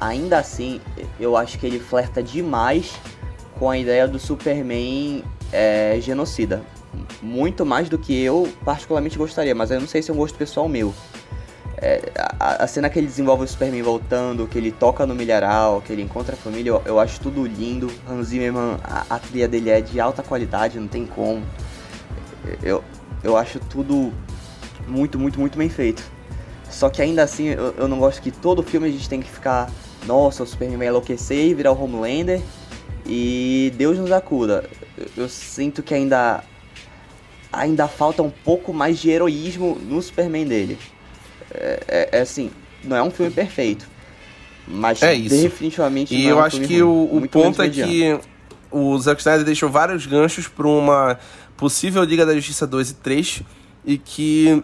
[0.00, 0.80] Ainda assim,
[1.18, 2.92] eu acho que ele flerta demais
[3.60, 6.62] com a ideia do Superman é, genocida.
[7.20, 10.36] Muito mais do que eu particularmente gostaria, mas eu não sei se é um gosto
[10.36, 10.94] pessoal meu.
[11.76, 15.82] É, a, a cena que ele desenvolve o Superman voltando, que ele toca no milharal,
[15.82, 17.90] que ele encontra a família, eu, eu acho tudo lindo.
[18.08, 21.42] Hans Zimmerman, a, a trilha dele é de alta qualidade, não tem como.
[22.62, 22.82] Eu,
[23.22, 24.10] eu acho tudo
[24.88, 26.02] muito, muito, muito bem feito.
[26.70, 29.30] Só que ainda assim, eu, eu não gosto que todo filme a gente tem que
[29.30, 29.70] ficar,
[30.06, 32.40] nossa, o Superman vai enlouquecer e virar o Homelander
[33.06, 34.68] e Deus nos acuda.
[34.96, 36.42] Eu, eu sinto que ainda
[37.52, 40.78] ainda falta um pouco mais de heroísmo no Superman dele.
[41.52, 42.50] É, é- é assim,
[42.84, 43.88] não é um filme perfeito.
[44.68, 45.34] Mas É isso.
[45.34, 48.20] definitivamente E não é eu um acho que ruim, o, o ponto é que
[48.70, 51.18] o Zack Snyder deixou vários ganchos para uma
[51.56, 53.42] possível Liga da Justiça 2 e 3
[53.84, 54.62] e que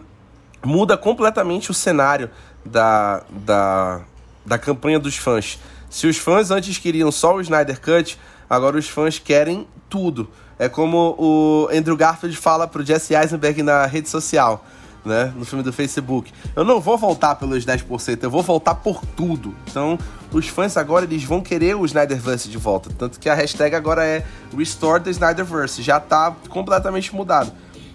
[0.63, 2.29] muda completamente o cenário
[2.63, 4.01] da, da,
[4.45, 5.59] da campanha dos fãs.
[5.89, 8.19] Se os fãs antes queriam só o Snyder Cut,
[8.49, 10.29] agora os fãs querem tudo.
[10.59, 14.65] É como o Andrew Garfield fala pro Jesse Eisenberg na rede social,
[15.05, 15.31] né?
[15.35, 16.31] No filme do Facebook.
[16.55, 19.55] Eu não vou voltar pelos 10%, eu vou voltar por tudo.
[19.69, 19.97] Então,
[20.31, 22.89] os fãs agora eles vão querer o Snyderverse de volta.
[22.97, 24.25] Tanto que a hashtag agora é
[24.55, 25.81] Restore the Snyderverse.
[25.81, 27.51] Já tá completamente mudado.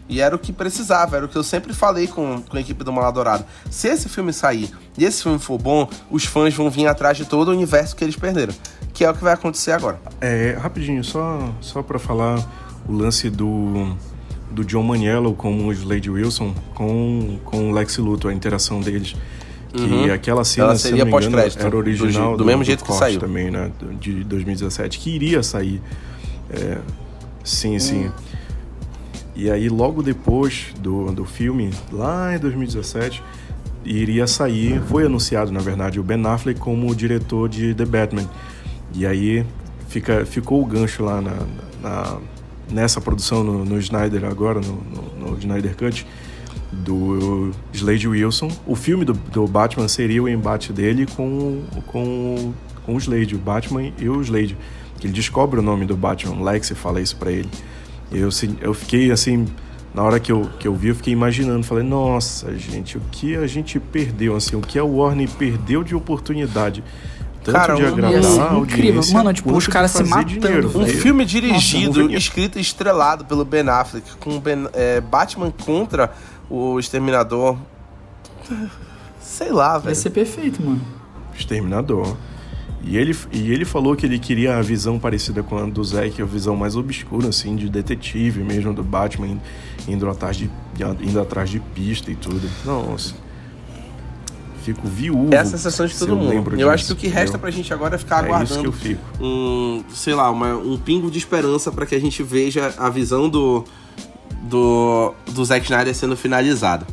[0.08, 2.84] E era o que precisava, era o que eu sempre falei com, com a equipe
[2.84, 3.44] do Mal Dourado.
[3.70, 7.24] Se esse filme sair e esse filme for bom, os fãs vão vir atrás de
[7.24, 8.52] todo o universo que eles perderam.
[8.92, 9.98] Que é o que vai acontecer agora.
[10.20, 12.38] É, rapidinho, só, só para falar
[12.86, 13.96] o lance do,
[14.50, 19.14] do John Maniello com o Slade Wilson com, com o Lex Luthor, a interação deles.
[19.72, 20.12] Que Uhum.
[20.12, 22.84] aquela cena, Ela se seria não me engano, era do original je- do mesmo jeito
[22.84, 23.18] que saiu.
[23.18, 23.70] também, né?
[23.98, 25.80] De 2017, que iria sair.
[26.50, 26.76] É,
[27.42, 28.10] sim, sim.
[29.34, 33.22] E aí, logo depois do, do filme, lá em 2017,
[33.84, 38.28] iria sair, foi anunciado, na verdade, o Ben Affleck como diretor de The Batman.
[38.94, 39.44] E aí
[39.88, 41.36] fica, ficou o gancho lá na,
[41.80, 42.18] na
[42.70, 46.06] nessa produção no, no Snyder agora, no, no, no, Snyder Cut,
[46.72, 48.48] do Slade Wilson.
[48.66, 52.52] O filme do, do Batman seria o embate dele com, com,
[52.84, 54.56] com o Slade, o Batman e o Slade.
[55.02, 57.48] Ele descobre o nome do Batman, Lex fala isso para ele.
[58.12, 58.28] Eu,
[58.60, 59.46] eu fiquei assim,
[59.94, 63.36] na hora que eu, que eu vi, eu fiquei imaginando, falei, nossa, gente, o que
[63.36, 66.82] a gente perdeu, assim, o que a Warner perdeu de oportunidade
[67.44, 70.26] tanto Cara, de agradar um, incrível, mano, tipo, os caras se matando.
[70.26, 75.50] Dinheiro, um filme dirigido, Nossa, escrito e estrelado pelo Ben Affleck, com ben, é, Batman
[75.50, 76.12] contra
[76.48, 77.58] o Exterminador.
[79.20, 79.86] Sei lá, velho.
[79.86, 80.80] Vai ser perfeito, mano.
[81.34, 82.16] Exterminador.
[82.84, 86.20] E ele, e ele falou que ele queria a visão parecida com a do Zack,
[86.20, 89.38] a visão mais obscura, assim, de detetive mesmo, do Batman
[89.86, 90.50] indo atrás de,
[91.00, 92.48] indo atrás de pista e tudo.
[92.64, 93.14] Nossa.
[94.62, 95.34] Fico viúvo.
[95.34, 96.50] Essa é a sensação de todo mundo.
[96.50, 98.72] Eu disso, acho que o que resta pra gente agora é ficar é aguardando
[99.20, 103.28] um, sei lá, uma, um pingo de esperança para que a gente veja a visão
[103.28, 103.64] do,
[104.42, 106.86] do, do Zack Snyder sendo finalizada.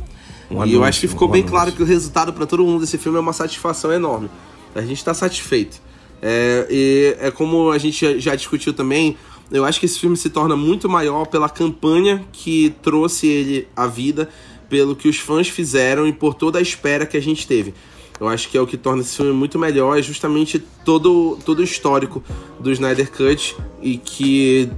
[0.50, 1.56] Um e anúncio, eu acho que ficou um bem anúncio.
[1.56, 4.28] claro que o resultado para todo mundo desse filme é uma satisfação enorme.
[4.74, 5.80] A gente está satisfeito.
[6.22, 9.16] É, e é como a gente já discutiu também,
[9.50, 13.86] eu acho que esse filme se torna muito maior pela campanha que trouxe ele à
[13.86, 14.28] vida,
[14.68, 17.74] pelo que os fãs fizeram e por toda a espera que a gente teve.
[18.20, 21.60] Eu acho que é o que torna esse filme muito melhor, é justamente todo, todo
[21.60, 22.22] o histórico
[22.60, 24.70] do Snyder Cut e que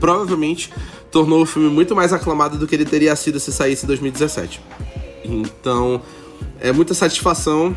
[0.00, 0.72] provavelmente
[1.10, 4.60] tornou o filme muito mais aclamado do que ele teria sido se saísse em 2017.
[5.24, 6.00] Então,
[6.58, 7.76] é muita satisfação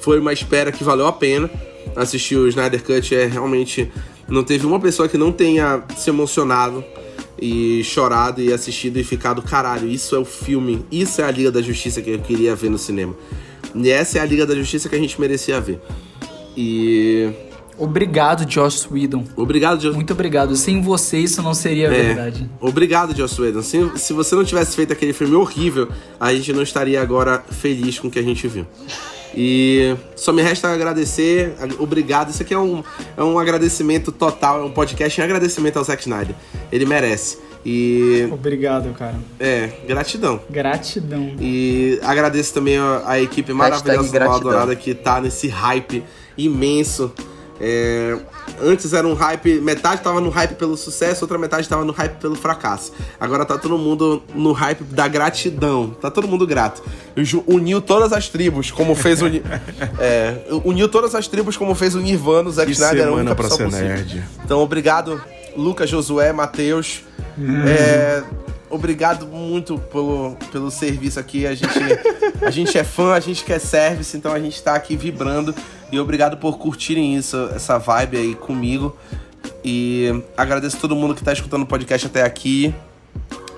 [0.00, 1.50] foi uma espera que valeu a pena.
[1.96, 3.90] Assistir o Snyder Cut é realmente.
[4.28, 6.84] Não teve uma pessoa que não tenha se emocionado
[7.40, 11.50] e chorado e assistido e ficado, caralho, isso é o filme, isso é a Liga
[11.50, 13.14] da Justiça que eu queria ver no cinema.
[13.74, 15.80] E essa é a Liga da Justiça que a gente merecia ver.
[16.56, 17.30] E.
[17.78, 19.24] Obrigado, Joss Whedon.
[19.36, 20.56] Obrigado, Joss Muito obrigado.
[20.56, 21.90] Sem você, isso não seria é.
[21.90, 22.50] verdade.
[22.60, 23.62] Obrigado, Joss Whedon.
[23.62, 28.00] Se, se você não tivesse feito aquele filme horrível, a gente não estaria agora feliz
[28.00, 28.66] com o que a gente viu.
[29.40, 32.30] E só me resta agradecer, obrigado.
[32.30, 32.82] Isso aqui é um,
[33.16, 36.34] é um agradecimento total, é um podcast em agradecimento ao Zack Snyder.
[36.72, 37.38] Ele merece.
[37.64, 38.28] E.
[38.32, 39.14] Obrigado, cara.
[39.38, 40.40] É, gratidão.
[40.50, 41.36] Gratidão.
[41.40, 46.02] E agradeço também a, a equipe maravilhosa do Mal Dourada que tá nesse hype
[46.36, 47.12] imenso.
[47.60, 48.16] É,
[48.60, 52.18] Antes era um hype, metade tava no hype pelo sucesso, outra metade tava no hype
[52.18, 52.92] pelo fracasso.
[53.20, 55.90] Agora tá todo mundo no hype da gratidão.
[56.00, 56.82] Tá todo mundo grato.
[57.46, 59.26] Uniu todas as tribos, como fez o.
[59.98, 63.34] é, uniu todas as tribos, como fez o Nirvana, o Zack Snyder era a única
[63.34, 64.24] pra ser nerd.
[64.44, 65.20] Então, obrigado,
[65.56, 67.02] Lucas, Josué, Matheus.
[67.38, 67.64] Hum.
[67.66, 68.24] É,
[68.68, 71.46] obrigado muito pelo, pelo serviço aqui.
[71.46, 71.78] A gente,
[72.42, 75.54] a gente é fã, a gente quer service, então a gente tá aqui vibrando.
[75.90, 78.96] E obrigado por curtirem isso, essa vibe aí comigo.
[79.64, 82.74] E agradeço a todo mundo que tá escutando o podcast até aqui.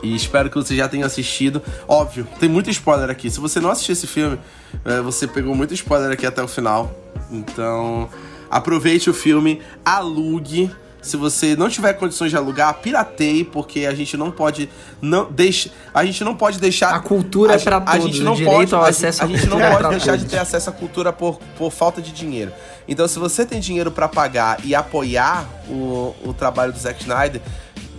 [0.03, 1.62] E espero que você já tenha assistido.
[1.87, 3.31] Óbvio, tem muito spoiler aqui.
[3.31, 4.39] Se você não assistiu esse filme,
[4.85, 6.91] é, você pegou muito spoiler aqui até o final.
[7.31, 8.09] Então,
[8.51, 10.70] aproveite o filme, alugue
[11.03, 14.68] se você não tiver condições de alugar, pirateie, porque a gente não pode
[15.01, 18.22] não deixe, a gente não pode deixar a cultura a, é para todos, a gente
[18.22, 21.12] não pode, ao acesso a, a gente não pode deixar de ter acesso à cultura
[21.12, 22.53] por, por falta de dinheiro.
[22.86, 27.40] Então, se você tem dinheiro para pagar e apoiar o, o trabalho do Zack Snyder,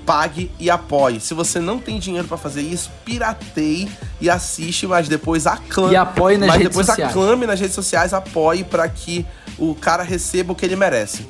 [0.05, 1.19] pague e apoie.
[1.19, 3.89] Se você não tem dinheiro para fazer isso, pirateie
[4.19, 5.93] e assiste, mas depois aclame.
[5.93, 7.09] E apoie nas mas redes depois sociais.
[7.09, 9.25] aclame nas redes sociais, apoie para que
[9.57, 11.25] o cara receba o que ele merece.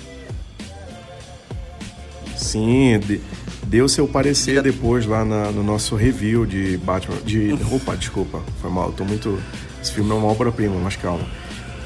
[2.41, 3.21] Sim, de,
[3.67, 7.17] deu seu parecer depois lá na, no nosso review de Batman.
[7.23, 7.57] De.
[7.71, 8.91] Opa, desculpa, foi mal.
[8.91, 9.39] Tô muito.
[9.81, 11.23] Esse filme é uma obra-prima, mas calma.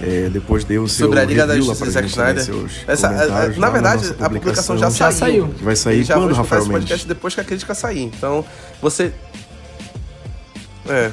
[0.02, 2.46] É, depois deu o seu Sobre a Liga da Justiça Zack Snyder.
[2.88, 3.10] Essa,
[3.58, 5.54] na verdade, na a publicação já, já saiu.
[5.62, 8.04] Vai sair já quando, Rafael esse podcast depois que a crítica sair.
[8.04, 8.44] Então,
[8.82, 9.14] você...
[10.88, 11.12] É...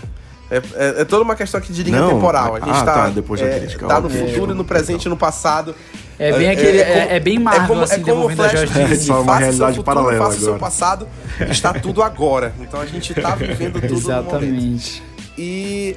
[0.51, 2.57] É, é, é, toda uma questão aqui de linha Não, temporal.
[2.57, 3.87] A gente ah, tá, tá, depois da é, crítica.
[3.87, 5.75] tá no futuro, no presente e no passado.
[6.23, 6.79] É bem aquele.
[6.79, 8.53] É, é, é bem Marvel, é como, assim, é como o Flash
[8.89, 10.53] disse, é uma realidade futuro, paralela faça agora.
[10.53, 11.09] seu passado,
[11.51, 12.55] está tudo agora.
[12.61, 15.03] Então a gente está vivendo tudo Exatamente.
[15.37, 15.97] E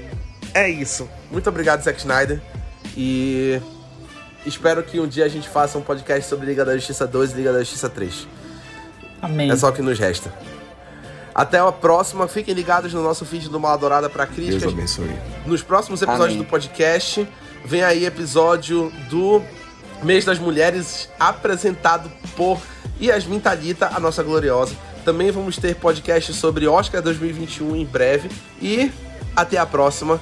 [0.54, 1.08] é isso.
[1.32, 2.42] Muito obrigado, Zack Snyder.
[2.98, 3.62] E
[4.46, 7.36] espero que um dia a gente faça um podcast sobre Liga da Justiça 2 e
[7.36, 8.28] Liga da Justiça 3.
[9.22, 9.52] Amém.
[9.52, 10.34] É só o que nos resta.
[11.36, 12.28] Até a próxima.
[12.28, 14.62] Fiquem ligados no nosso feed do Mal Dourada para críticas.
[14.62, 15.12] Deus abençoe.
[15.46, 16.38] Nos próximos episódios Amém.
[16.38, 17.28] do podcast,
[17.66, 19.42] vem aí episódio do
[20.04, 22.60] Mês das Mulheres, apresentado por
[23.02, 28.30] Yasmin Talita, a nossa gloriosa, Também vamos ter podcast sobre Oscar 2021 em breve.
[28.62, 28.92] E
[29.36, 30.20] até a próxima.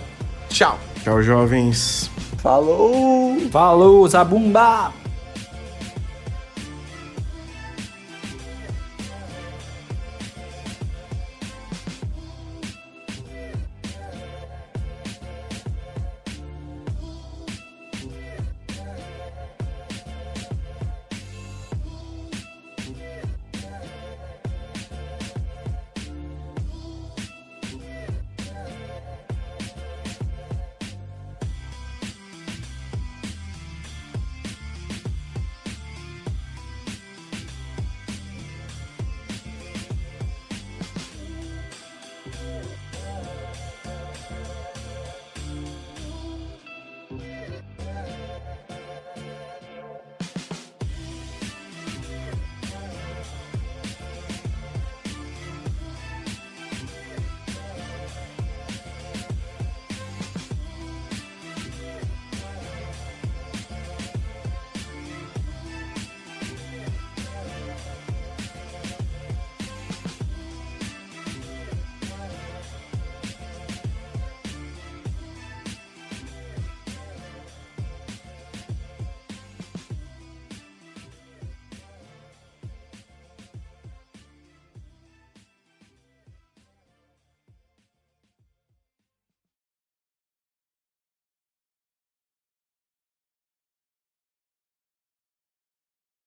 [0.49, 0.77] Tchau.
[1.03, 2.09] Tchau, jovens.
[2.39, 3.37] Falou!
[3.49, 5.02] Falou, Zabumba!